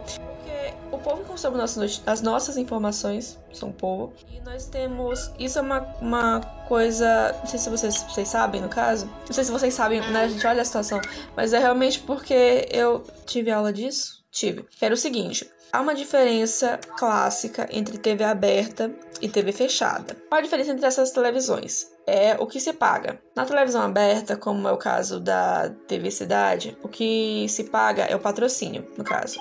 [0.90, 4.12] o povo consome nossas, as nossas informações são o povo.
[4.32, 5.30] E nós temos.
[5.38, 7.36] Isso é uma, uma coisa.
[7.38, 9.06] Não sei se vocês, vocês sabem, no caso.
[9.26, 10.22] Não sei se vocês sabem, né?
[10.22, 11.00] A gente olha a situação.
[11.36, 14.24] Mas é realmente porque eu tive aula disso?
[14.30, 14.62] Tive.
[14.64, 15.48] Que era o seguinte.
[15.72, 20.16] Há uma diferença clássica entre TV aberta e TV fechada.
[20.28, 21.88] Qual a diferença entre essas televisões?
[22.08, 23.20] é o que se paga.
[23.36, 28.16] Na televisão aberta, como é o caso da TV Cidade, o que se paga é
[28.16, 29.38] o patrocínio, no caso.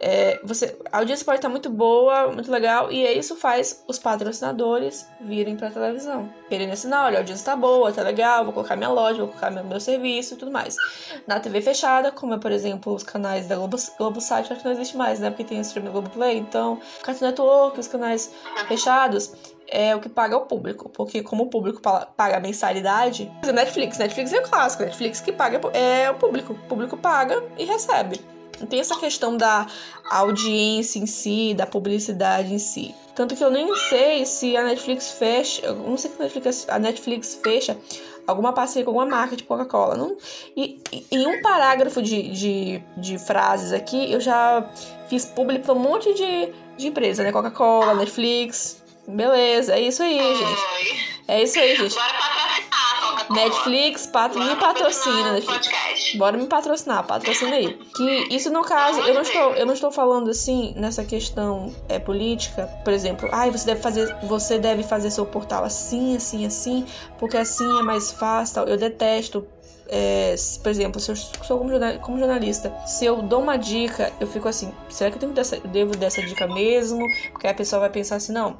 [0.00, 5.06] É, você, a audiência pode estar muito boa, muito legal, e isso faz os patrocinadores
[5.20, 6.32] virem para a televisão.
[6.48, 9.50] Querendo ensinar, olha, a audiência está boa, tá legal, vou colocar minha loja, vou colocar
[9.50, 10.76] meu, meu serviço e tudo mais.
[11.26, 14.96] Na TV fechada, como é, por exemplo, os canais da Globo, acho que não existe
[14.96, 15.30] mais, né?
[15.30, 18.32] Porque tem o streaming Globo Play, então, Cartoon Network, os canais
[18.68, 19.32] fechados,
[19.66, 20.88] é o que paga o público.
[20.88, 26.10] Porque como o público paga a mensalidade, Netflix, Netflix é clássico, Netflix que paga é
[26.10, 26.52] o público.
[26.52, 28.37] O público paga e recebe.
[28.66, 29.66] Tem essa questão da
[30.10, 32.94] audiência em si, da publicidade em si.
[33.14, 35.66] Tanto que eu nem sei se a Netflix fecha.
[35.66, 37.76] Eu não sei se a Netflix, a Netflix fecha
[38.26, 39.96] alguma parceria com alguma marca de Coca-Cola.
[39.96, 40.16] Não...
[40.56, 44.70] E, e, em um parágrafo de, de, de frases aqui, eu já
[45.08, 47.32] fiz publi para um monte de, de empresa, né?
[47.32, 48.84] Coca-Cola, Netflix.
[49.08, 50.62] Beleza, é isso aí, gente.
[51.26, 51.94] É isso aí, gente.
[51.94, 52.87] Bora patrocinar.
[53.30, 54.42] Netflix, patro...
[54.42, 55.68] me patrocina, Netflix.
[56.16, 57.74] Bora me patrocinar, patrocina aí.
[57.96, 61.98] Que isso no caso, eu não estou, eu não estou falando assim nessa questão é
[61.98, 66.86] política, por exemplo, ai, você deve fazer, você deve fazer seu portal assim, assim, assim,
[67.18, 68.68] porque assim é mais fácil, tal.
[68.68, 69.46] Eu detesto
[69.88, 74.26] é, por exemplo, se eu sou como, como, jornalista, se eu dou uma dica, eu
[74.26, 77.02] fico assim, será que eu, tenho dessa, eu devo dessa dica mesmo?
[77.32, 78.58] Porque a pessoa vai pensar assim, não,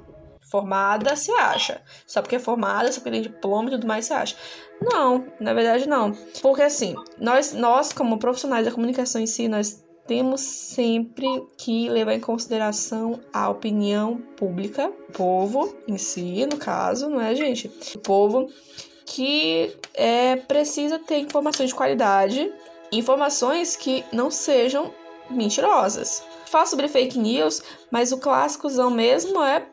[0.51, 1.81] formada se acha.
[2.07, 4.37] Só porque é formada, só porque tem diploma e tudo mais se acha.
[4.81, 6.13] Não, na verdade não.
[6.41, 11.27] Porque assim, nós, nós como profissionais da comunicação em si, nós temos sempre
[11.59, 17.35] que levar em consideração a opinião pública, o povo em si, no caso, não é,
[17.35, 17.71] gente?
[17.95, 18.49] O povo
[19.05, 22.51] que é precisa ter informações de qualidade,
[22.91, 24.93] informações que não sejam
[25.31, 26.23] mentirosas.
[26.49, 29.67] Fala sobre fake news, mas o clássicozão mesmo é,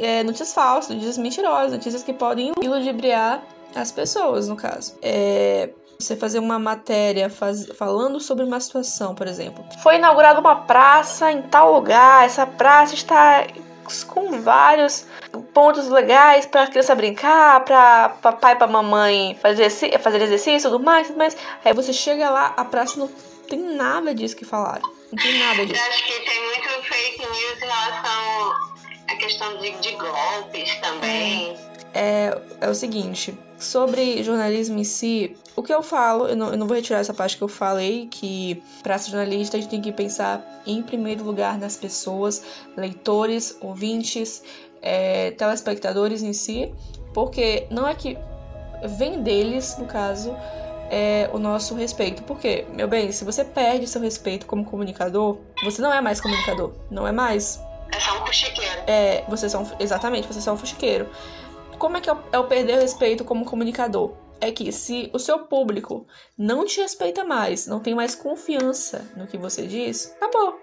[0.00, 3.42] é notícias falsas, notícias mentirosas, notícias que podem iludibriar
[3.74, 4.94] as pessoas, no caso.
[5.00, 9.64] É, você fazer uma matéria faz, falando sobre uma situação, por exemplo.
[9.82, 13.46] Foi inaugurada uma praça em tal lugar, essa praça está
[14.06, 15.06] com vários
[15.52, 21.06] pontos legais para criança brincar, para papai e para mamãe fazer, fazer exercício tudo mais,
[21.06, 21.36] tudo mais.
[21.64, 23.08] Aí você chega lá, a praça não
[23.48, 25.01] tem nada disso que falaram.
[25.12, 25.78] Não tem nada disso.
[25.78, 28.54] Eu acho que tem muito fake news em relação
[29.08, 31.54] à questão de, de golpes também.
[31.92, 36.56] É, é o seguinte, sobre jornalismo em si, o que eu falo, eu não, eu
[36.56, 39.82] não vou retirar essa parte que eu falei, que para ser jornalista a gente tem
[39.82, 42.42] que pensar em primeiro lugar nas pessoas,
[42.74, 44.42] leitores, ouvintes,
[44.80, 46.72] é, telespectadores em si,
[47.12, 48.16] porque não é que
[48.96, 50.34] vem deles, no caso,
[50.92, 52.22] é, o nosso respeito.
[52.24, 56.74] Porque, meu bem, se você perde seu respeito como comunicador, você não é mais comunicador.
[56.90, 57.58] Não é mais.
[57.90, 58.82] É só um fuxiqueiro.
[58.86, 61.08] É, você é só um, exatamente, você é só um fuxiqueiro.
[61.78, 64.12] Como é que é o, é perder respeito como comunicador?
[64.38, 69.26] É que se o seu público não te respeita mais, não tem mais confiança no
[69.26, 70.60] que você diz, acabou.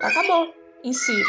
[0.00, 0.54] Acabou
[0.84, 1.22] em si.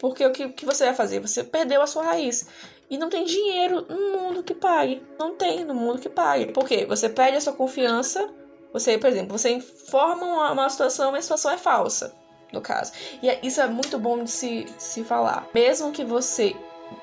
[0.00, 1.20] Porque o que, que você vai fazer?
[1.20, 2.48] Você perdeu a sua raiz.
[2.90, 5.02] E não tem dinheiro no mundo que pague.
[5.18, 6.52] Não tem no mundo que pague.
[6.52, 6.86] Por quê?
[6.86, 8.28] Você perde a sua confiança.
[8.72, 12.14] Você, por exemplo, você informa uma, uma situação, mas a situação é falsa,
[12.52, 12.92] no caso.
[13.22, 15.48] E é, isso é muito bom de se, de se falar.
[15.54, 16.54] Mesmo que você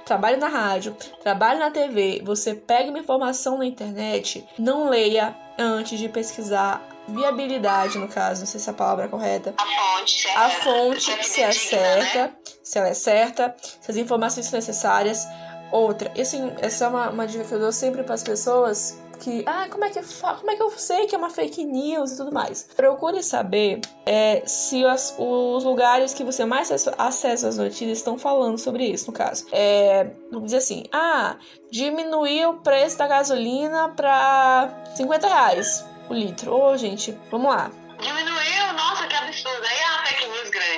[0.05, 5.99] trabalhe na rádio, trabalhe na TV, você pegue uma informação na internet, não leia antes
[5.99, 9.53] de pesquisar viabilidade, no caso, não sei se a palavra é correta.
[9.57, 12.33] A fonte, se é, a fonte, se é certa, né?
[12.63, 15.27] se ela é certa, se as informações são necessárias.
[15.75, 19.43] Outra, assim, essa é uma, uma dica que eu dou sempre para as pessoas que,
[19.45, 22.17] ah, como é que, como é que eu sei que é uma fake news e
[22.17, 22.63] tudo mais?
[22.77, 28.57] Procure saber é, se as, os lugares que você mais acessa as notícias estão falando
[28.57, 29.47] sobre isso, no caso.
[29.51, 31.35] É, vamos dizer assim, ah,
[31.69, 36.53] diminuiu o preço da gasolina para 50 reais o litro.
[36.53, 37.69] Ô, oh, gente, vamos lá.
[37.99, 38.73] Diminuiu?
[38.77, 39.61] Nossa, que absurdo.
[39.65, 40.05] Aí é uma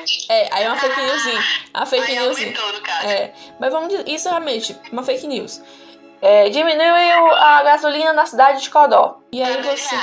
[0.07, 0.25] grande.
[0.29, 1.45] É, aí é uma fake news.
[1.73, 2.37] A fake aí news.
[2.37, 3.07] Aumentou, no caso.
[3.07, 5.61] É, mas vamos dizer, isso realmente, uma fake news.
[6.19, 9.19] É, diminuiu a gasolina na cidade de Codó.
[9.31, 9.95] E aí dois você.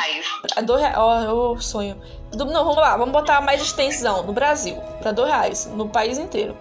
[0.54, 0.96] A dois reais.
[0.96, 2.00] Ó, oh, sonho.
[2.32, 4.76] Do, não, vamos lá, vamos botar mais extensão no Brasil.
[5.00, 5.66] Pra dois reais.
[5.66, 6.56] No país inteiro.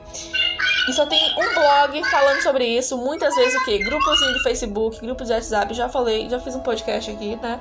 [0.90, 2.98] E só tem um blog falando sobre isso.
[2.98, 3.78] Muitas vezes o quê?
[3.78, 5.74] Grupos de Facebook, grupos de WhatsApp.
[5.74, 7.60] Já falei, já fiz um podcast aqui, né?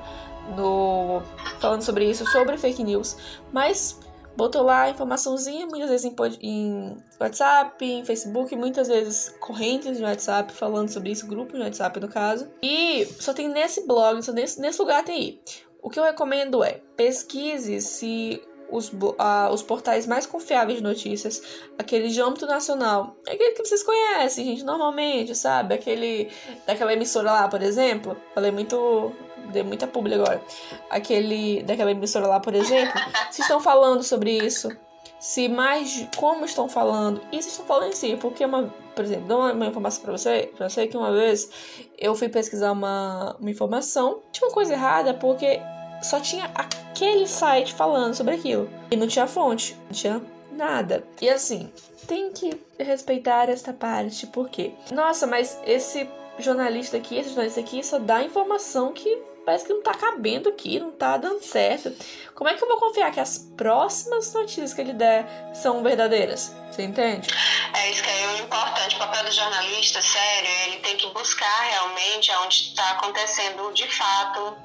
[0.56, 1.22] No,
[1.60, 3.16] falando sobre isso, sobre fake news.
[3.52, 4.00] Mas
[4.36, 10.52] botou lá informaçãozinha, muitas vezes em, em, WhatsApp, em Facebook, muitas vezes correntes de WhatsApp
[10.52, 12.48] falando sobre isso, grupos de WhatsApp no caso.
[12.62, 15.40] E só tem nesse blog, só nesse, nesse lugar tem aí.
[15.80, 18.40] O que eu recomendo é pesquise se
[18.72, 21.42] os, uh, os portais mais confiáveis de notícias,
[21.78, 25.74] aquele de âmbito nacional, aquele que vocês conhecem, gente, normalmente, sabe?
[25.74, 26.30] Aquele
[26.66, 28.16] daquela emissora lá, por exemplo.
[28.35, 29.12] Falei muito.
[29.52, 30.40] Dei muita publi agora.
[30.88, 32.98] Aquele daquela emissora lá, por exemplo.
[33.31, 34.70] Se estão falando sobre isso,
[35.18, 39.27] se mais como estão falando, e se estão falando em si, porque uma, por exemplo,
[39.27, 41.50] dou uma, uma informação para você, pra você que uma vez
[41.98, 45.60] eu fui pesquisar uma, uma informação, tinha uma coisa errada, porque
[46.03, 48.69] só tinha aquele site falando sobre aquilo.
[48.90, 51.05] E não tinha fonte, não tinha nada.
[51.21, 51.73] E assim,
[52.07, 57.98] tem que respeitar esta parte, porque, nossa, mas esse jornalista aqui, esse jornalista aqui só
[57.98, 61.92] dá informação que parece que não tá cabendo aqui, não tá dando certo.
[62.35, 66.55] Como é que eu vou confiar que as próximas notícias que ele der são verdadeiras?
[66.71, 67.29] Você entende?
[67.75, 68.96] É isso que é o importante.
[68.96, 74.57] O papel do jornalista, sério, ele tem que buscar realmente onde está acontecendo de fato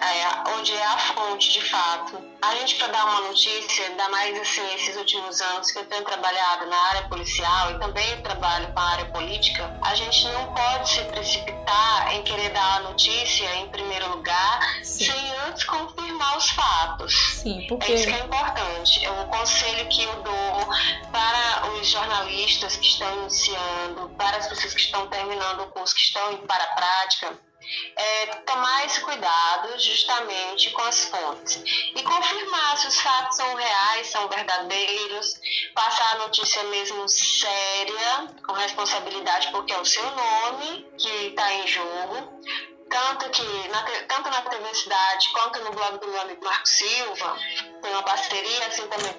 [0.00, 2.18] é, onde é a fonte de fato.
[2.40, 6.02] A gente, para dar uma notícia, ainda mais assim, esses últimos anos que eu tenho
[6.04, 10.88] trabalhado na área policial e também trabalho com a área política, a gente não pode
[10.88, 15.04] se precipitar em querer dar a notícia em primeiro lugar Sim.
[15.04, 17.14] sem antes confirmar os fatos.
[17.42, 17.92] Sim, porque...
[17.92, 19.04] É isso que é importante.
[19.04, 20.68] É um conselho que eu dou
[21.12, 26.00] para os jornalistas que estão iniciando, para as pessoas que estão terminando o curso, que
[26.00, 27.49] estão indo para a prática
[27.96, 31.62] é, tomar esse cuidado justamente com as fontes
[31.94, 35.40] e confirmar se os fatos são reais, são verdadeiros,
[35.74, 41.66] passar a notícia mesmo séria, com responsabilidade, porque é o seu nome que está em
[41.66, 42.40] jogo.
[42.88, 47.36] Tanto que na, tanto na TV Cidade quanto no blog do meu amigo Marco Silva,
[47.80, 49.12] tem uma parceria assim também,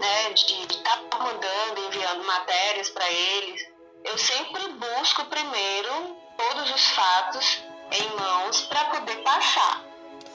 [0.00, 3.64] né, de estar tá mandando, enviando matérias para eles.
[4.04, 7.62] Eu sempre busco primeiro todos os fatos
[7.92, 9.84] em mãos para poder passar.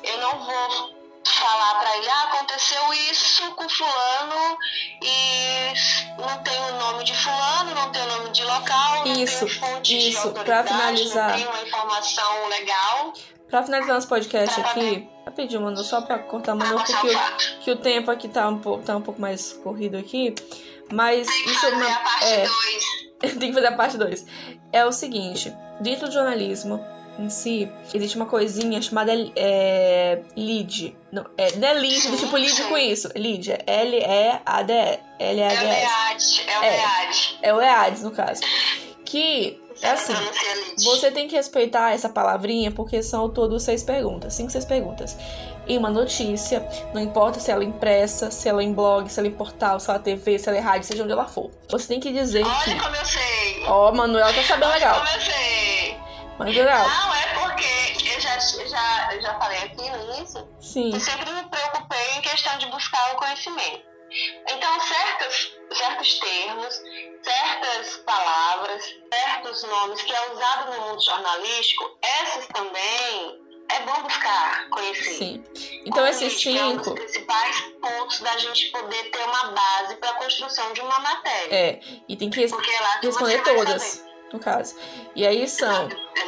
[0.04, 4.58] Eu não vou falar para ele, ah, aconteceu isso com fulano
[5.04, 5.74] e
[6.18, 9.50] não tem o nome de fulano, não tem o nome de local, não isso, tem
[9.50, 11.30] fonte isso, de para finalizar.
[11.30, 13.14] não tem uma informação legal.
[13.50, 17.76] Pra finalizar nosso podcast aqui, rapidinho, mano, só pra cortar, mano, porque o, que o
[17.78, 20.34] tempo aqui tá um, pouco, tá um pouco mais corrido aqui.
[20.92, 21.90] Mas tem que isso fazer é uma.
[21.90, 23.08] A parte é, dois.
[23.40, 24.26] tem que fazer a parte 2.
[24.72, 26.84] É o seguinte, dentro do jornalismo,
[27.20, 30.96] em si, existe uma coisinha chamada é, lead.
[31.12, 33.10] Não é, não é lead, sim, tipo lead com isso.
[33.16, 35.00] Lead, é L-E-A-D-E.
[35.20, 35.68] L-E-A-D-E.
[35.68, 37.40] É o EAD, é o EAD.
[37.42, 38.42] É, é o EAD, no caso.
[39.06, 40.14] Que é assim,
[40.84, 45.16] você tem que respeitar essa palavrinha porque são ao todo seis perguntas, cinco, seis perguntas.
[45.68, 49.20] E uma notícia, não importa se ela é impressa, se ela é em blog, se
[49.20, 51.26] ela é em portal, se ela é TV, se ela é rádio, seja onde ela
[51.26, 51.52] for.
[51.70, 52.80] Você tem que dizer Olha que.
[52.80, 53.64] como eu sei!
[53.66, 54.96] Ó, oh, Manuel tá sabendo Olha legal.
[55.00, 55.67] Como eu sei!
[56.38, 56.88] Mas legal.
[56.88, 60.92] Não, é porque eu já, já, eu já falei aqui no início Sim.
[60.92, 63.88] que sempre me preocupei em questão de buscar o conhecimento.
[64.50, 66.82] Então, certos, certos termos,
[67.22, 68.84] certas palavras,
[69.14, 75.18] certos nomes que é usado no mundo jornalístico, esses também é bom buscar conhecer.
[75.18, 75.44] Sim.
[75.86, 76.58] Então, esses cinco.
[76.58, 80.82] É um dos principais pontos da gente poder ter uma base para a construção de
[80.82, 81.54] uma matéria.
[81.54, 84.76] É, e tem que, Porque é lá que responder todas no caso.
[85.16, 85.88] E aí são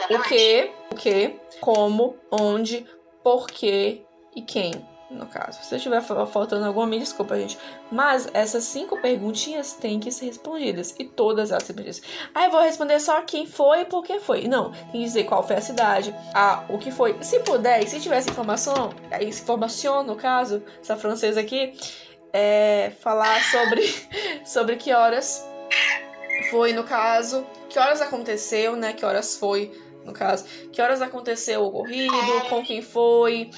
[0.09, 2.85] o que, o que, como, onde,
[3.23, 4.01] porquê
[4.35, 4.71] e quem,
[5.09, 5.63] no caso.
[5.63, 7.57] Se eu estiver faltando alguma, me desculpa, gente.
[7.91, 10.95] Mas essas cinco perguntinhas têm que ser respondidas.
[10.99, 12.01] E todas elas respondidas.
[12.33, 14.47] Ah, eu vou responder só quem foi e por que foi.
[14.47, 17.17] Não, tem que dizer qual foi a cidade, a, o que foi.
[17.21, 18.91] Se puder, se tivesse informação,
[19.21, 21.73] informação, no caso, essa francesa aqui,
[22.31, 23.81] é, falar sobre,
[24.45, 25.43] sobre que horas
[26.51, 28.93] foi, no caso, que horas aconteceu, né?
[28.93, 29.71] Que horas foi,
[30.03, 32.13] no caso, que horas aconteceu o ocorrido,
[32.49, 33.49] com quem foi.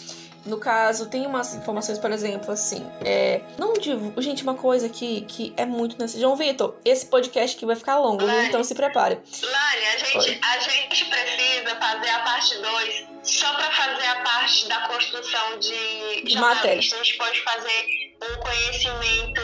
[0.43, 4.19] No caso, tem umas informações, por exemplo, assim, é, não divulga.
[4.23, 6.21] Gente, uma coisa que, que é muito necessário.
[6.21, 9.19] João Vitor, esse podcast aqui vai ficar longo, Lani, então se prepare.
[9.43, 14.67] Lani, a gente, a gente precisa fazer a parte 2 só para fazer a parte
[14.67, 16.79] da construção de, de matéria.
[16.79, 19.41] A gente pode fazer um conhecimento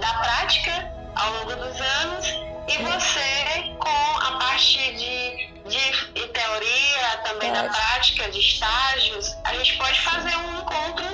[0.00, 7.52] da prática ao longo dos anos e você com a parte de, de, teoria, também
[7.52, 11.06] da prática, de estágios, a gente pode fazer um encontro,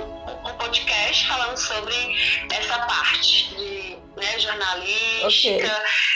[0.45, 1.95] um podcast falando sobre
[2.53, 5.61] essa parte de né, jornalística, okay.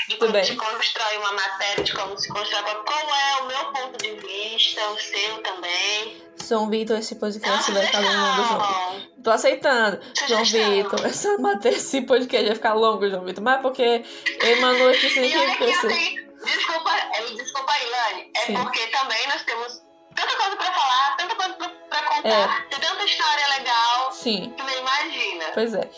[0.09, 0.57] de como Tudo se bem.
[0.57, 4.99] constrói uma matéria, de como se constrói, qual é o meu ponto de vista, o
[4.99, 6.31] seu também.
[6.49, 9.11] João Vitor, esse podcast vai ficar longo, João.
[9.23, 10.01] Tô aceitando.
[10.27, 13.45] João Vitor, essa matéria, esse podcast vai ficar longo, João Vitor.
[13.45, 14.03] Mas porque
[14.43, 16.91] Emanuel aqui sem que Desculpa,
[17.37, 18.31] desculpa aí, Lani.
[18.35, 18.55] É Sim.
[18.55, 19.83] porque também nós temos
[20.15, 22.49] tanta coisa pra falar, tanta coisa pra, pra contar, é.
[22.71, 24.13] tem tanta história legal.
[24.13, 24.53] Sim.
[24.57, 25.45] Tu nem imagina.
[25.55, 25.89] Pois é.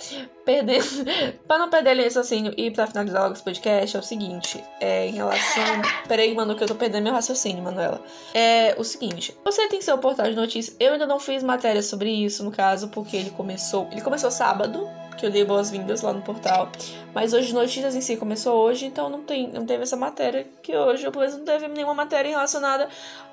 [0.45, 0.83] Perder...
[1.47, 4.63] pra não perder o raciocínio e pra finalizar logo esse podcast, é o seguinte.
[4.81, 5.83] É, em relação.
[6.07, 8.03] Peraí, mano, que eu tô perdendo meu raciocínio, Manuela.
[8.35, 9.37] É o seguinte.
[9.45, 10.77] Você tem seu portal de notícias.
[10.79, 13.89] Eu ainda não fiz matéria sobre isso, no caso, porque ele começou.
[13.91, 16.71] Ele começou sábado que eu dei boas-vindas lá no portal.
[17.15, 20.77] Mas hoje notícias em si começou hoje, então não tem, não teve essa matéria que
[20.77, 22.89] hoje, pelo menos não teve nenhuma matéria relacionada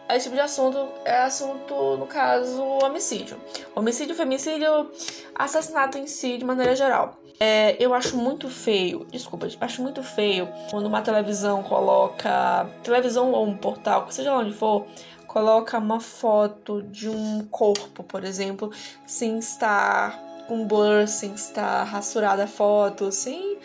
[0.07, 0.89] a esse tipo de assunto.
[1.05, 3.39] É assunto, no caso, homicídio.
[3.75, 4.91] Homicídio, femicídio,
[5.35, 7.19] assassinato em si, de maneira geral.
[7.39, 12.69] É, eu acho muito feio, desculpa, acho muito feio quando uma televisão coloca.
[12.83, 14.85] Televisão ou um portal, seja lá onde for,
[15.25, 18.71] coloca uma foto de um corpo, por exemplo,
[19.05, 23.59] sem estar com blur, sem estar rassurada a foto, sem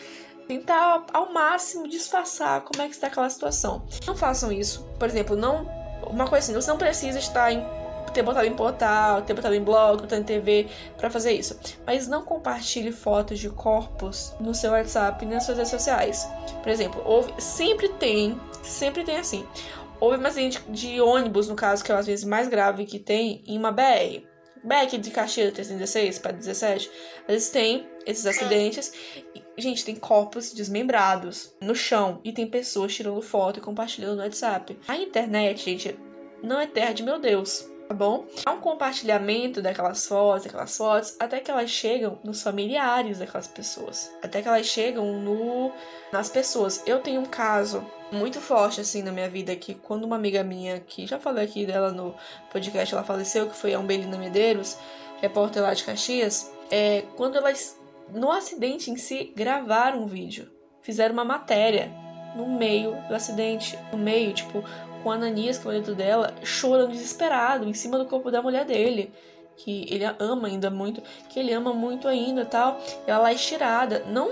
[0.47, 3.81] tentar ao máximo disfarçar como é que está aquela situação.
[4.05, 4.87] Não façam isso.
[4.99, 5.67] Por exemplo, não
[6.07, 7.65] uma coisa assim, você não precisa estar em
[8.13, 11.59] ter botado em portal, ter botado em blog, botado em TV para fazer isso.
[11.85, 16.29] Mas não compartilhe fotos de corpos no seu WhatsApp e nas suas redes sociais.
[16.61, 19.45] Por exemplo, houve, sempre tem, sempre tem assim.
[19.99, 23.43] Houve um acidente de ônibus, no caso, que é às vezes mais grave que tem,
[23.47, 24.34] em uma BR.
[24.65, 26.89] Beck de Caxias 316 para 17,
[27.27, 28.91] eles têm esses acidentes.
[29.57, 34.77] Gente, tem corpos desmembrados no chão e tem pessoas tirando foto e compartilhando no WhatsApp.
[34.87, 35.97] A internet, gente,
[36.43, 38.25] não é terra de meu Deus tá bom?
[38.45, 44.11] Há um compartilhamento daquelas fotos, daquelas fotos, até que elas chegam nos familiares daquelas pessoas,
[44.23, 45.71] até que elas chegam no
[46.11, 46.81] nas pessoas.
[46.85, 50.79] Eu tenho um caso muito forte assim na minha vida que quando uma amiga minha,
[50.79, 52.15] que já falei aqui dela no
[52.51, 54.77] podcast, ela faleceu, que foi a Umbelina Medeiros,
[55.21, 57.79] repórter lá de Caxias, é, quando elas
[58.09, 60.49] no acidente em si gravaram um vídeo,
[60.81, 61.91] fizeram uma matéria
[62.35, 64.63] no meio do acidente, no meio, tipo,
[65.05, 68.65] com Ananias, que é o marido dela, chorando desesperado em cima do corpo da mulher
[68.65, 69.13] dele.
[69.55, 70.99] Que ele ama ainda muito,
[71.29, 72.81] que ele ama muito ainda tal.
[73.07, 74.03] E ela lá estirada.
[74.07, 74.31] Não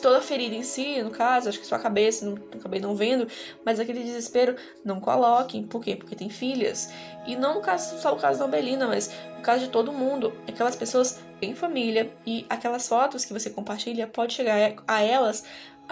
[0.00, 3.26] toda ferida em si, no caso, acho que sua cabeça, não, acabei não vendo,
[3.64, 4.54] mas aquele desespero,
[4.84, 5.64] não coloquem.
[5.64, 5.96] Por quê?
[5.96, 6.90] Porque tem filhas.
[7.26, 10.32] E não caso, só o caso da Belina, mas no caso de todo mundo.
[10.46, 15.44] Aquelas pessoas têm família e aquelas fotos que você compartilha pode chegar a elas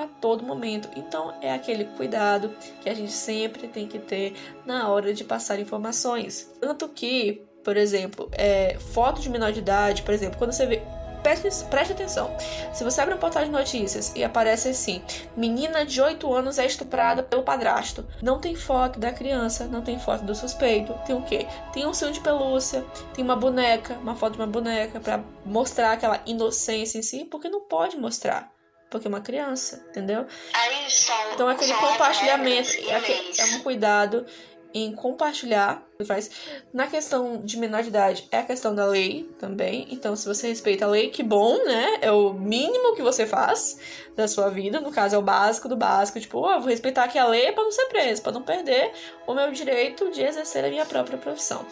[0.03, 0.89] a todo momento.
[0.97, 4.35] Então é aquele cuidado que a gente sempre tem que ter
[4.65, 6.51] na hora de passar informações.
[6.61, 10.83] Tanto que, por exemplo, é, foto de menor de idade, por exemplo, quando você vê
[11.23, 12.35] Preste, preste, atenção.
[12.73, 15.03] Se você abre um portal de notícias e aparece assim:
[15.37, 18.07] menina de 8 anos é estuprada pelo padrasto.
[18.23, 20.95] Não tem foto da criança, não tem foto do suspeito.
[21.05, 21.47] Tem o quê?
[21.73, 25.93] Tem um cinto de pelúcia, tem uma boneca, uma foto de uma boneca para mostrar
[25.93, 28.51] aquela inocência em si, porque não pode mostrar
[28.91, 30.27] porque é uma criança, entendeu?
[30.53, 34.27] Aí são, então aquele compartilhamento é, é um cuidado
[34.73, 36.31] em compartilhar faz.
[36.73, 39.87] Na questão de menor de idade é a questão da lei também.
[39.91, 41.99] Então se você respeita a lei que bom né?
[42.01, 43.79] É o mínimo que você faz
[44.17, 44.81] da sua vida.
[44.81, 47.65] No caso é o básico do básico tipo oh, vou respeitar aqui a lei para
[47.65, 48.93] não ser preso para não perder
[49.27, 51.67] o meu direito de exercer a minha própria profissão.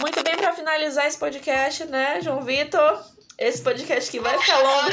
[0.00, 3.02] Muito bem para finalizar esse podcast né João Vitor
[3.38, 4.90] esse podcast aqui vai ficar longo.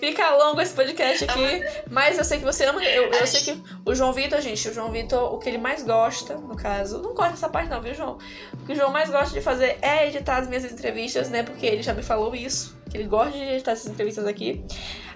[0.00, 1.62] Fica longo esse podcast aqui.
[1.90, 2.82] Mas eu sei que você ama.
[2.82, 5.82] Eu, eu sei que o João Vitor, gente, o João Vitor, o que ele mais
[5.82, 7.02] gosta, no caso.
[7.02, 8.18] Não gosta dessa parte, não, viu, João?
[8.54, 11.42] O que o João mais gosta de fazer é editar as minhas entrevistas, né?
[11.42, 12.78] Porque ele já me falou isso.
[12.88, 14.64] Que ele gosta de editar essas entrevistas aqui.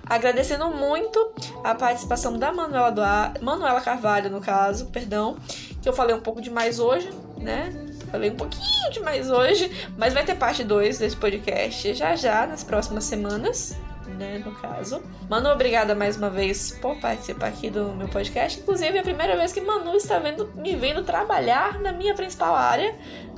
[0.05, 1.32] Agradecendo muito
[1.64, 5.38] a participação da Manuela, Duar, Manuela Carvalho, no caso, perdão.
[5.80, 7.72] Que eu falei um pouco demais hoje, né?
[8.12, 12.62] Falei um pouquinho demais hoje, mas vai ter parte 2 desse podcast já já, nas
[12.62, 13.74] próximas semanas,
[14.18, 15.02] né, no caso.
[15.30, 18.60] Manu, obrigada mais uma vez por participar aqui do meu podcast.
[18.60, 22.54] Inclusive, é a primeira vez que Manu está vendo, me vendo trabalhar na minha principal
[22.54, 22.94] área,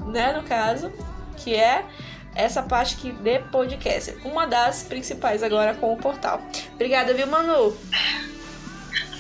[0.07, 0.93] né, no caso,
[1.37, 1.85] que é
[2.35, 4.17] essa parte aqui de podcast.
[4.25, 6.43] Uma das principais agora com o portal.
[6.75, 7.77] Obrigada, viu, Manu?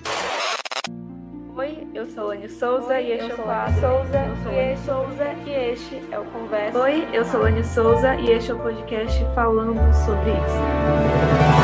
[1.56, 3.80] Oi, eu sou Lani Souza Oi, e este é o quadro.
[3.80, 6.78] Souza, eu sou Lani Souza e este é o Conversa.
[6.80, 11.63] Oi, eu sou Lani Souza e este é o podcast falando sobre isso.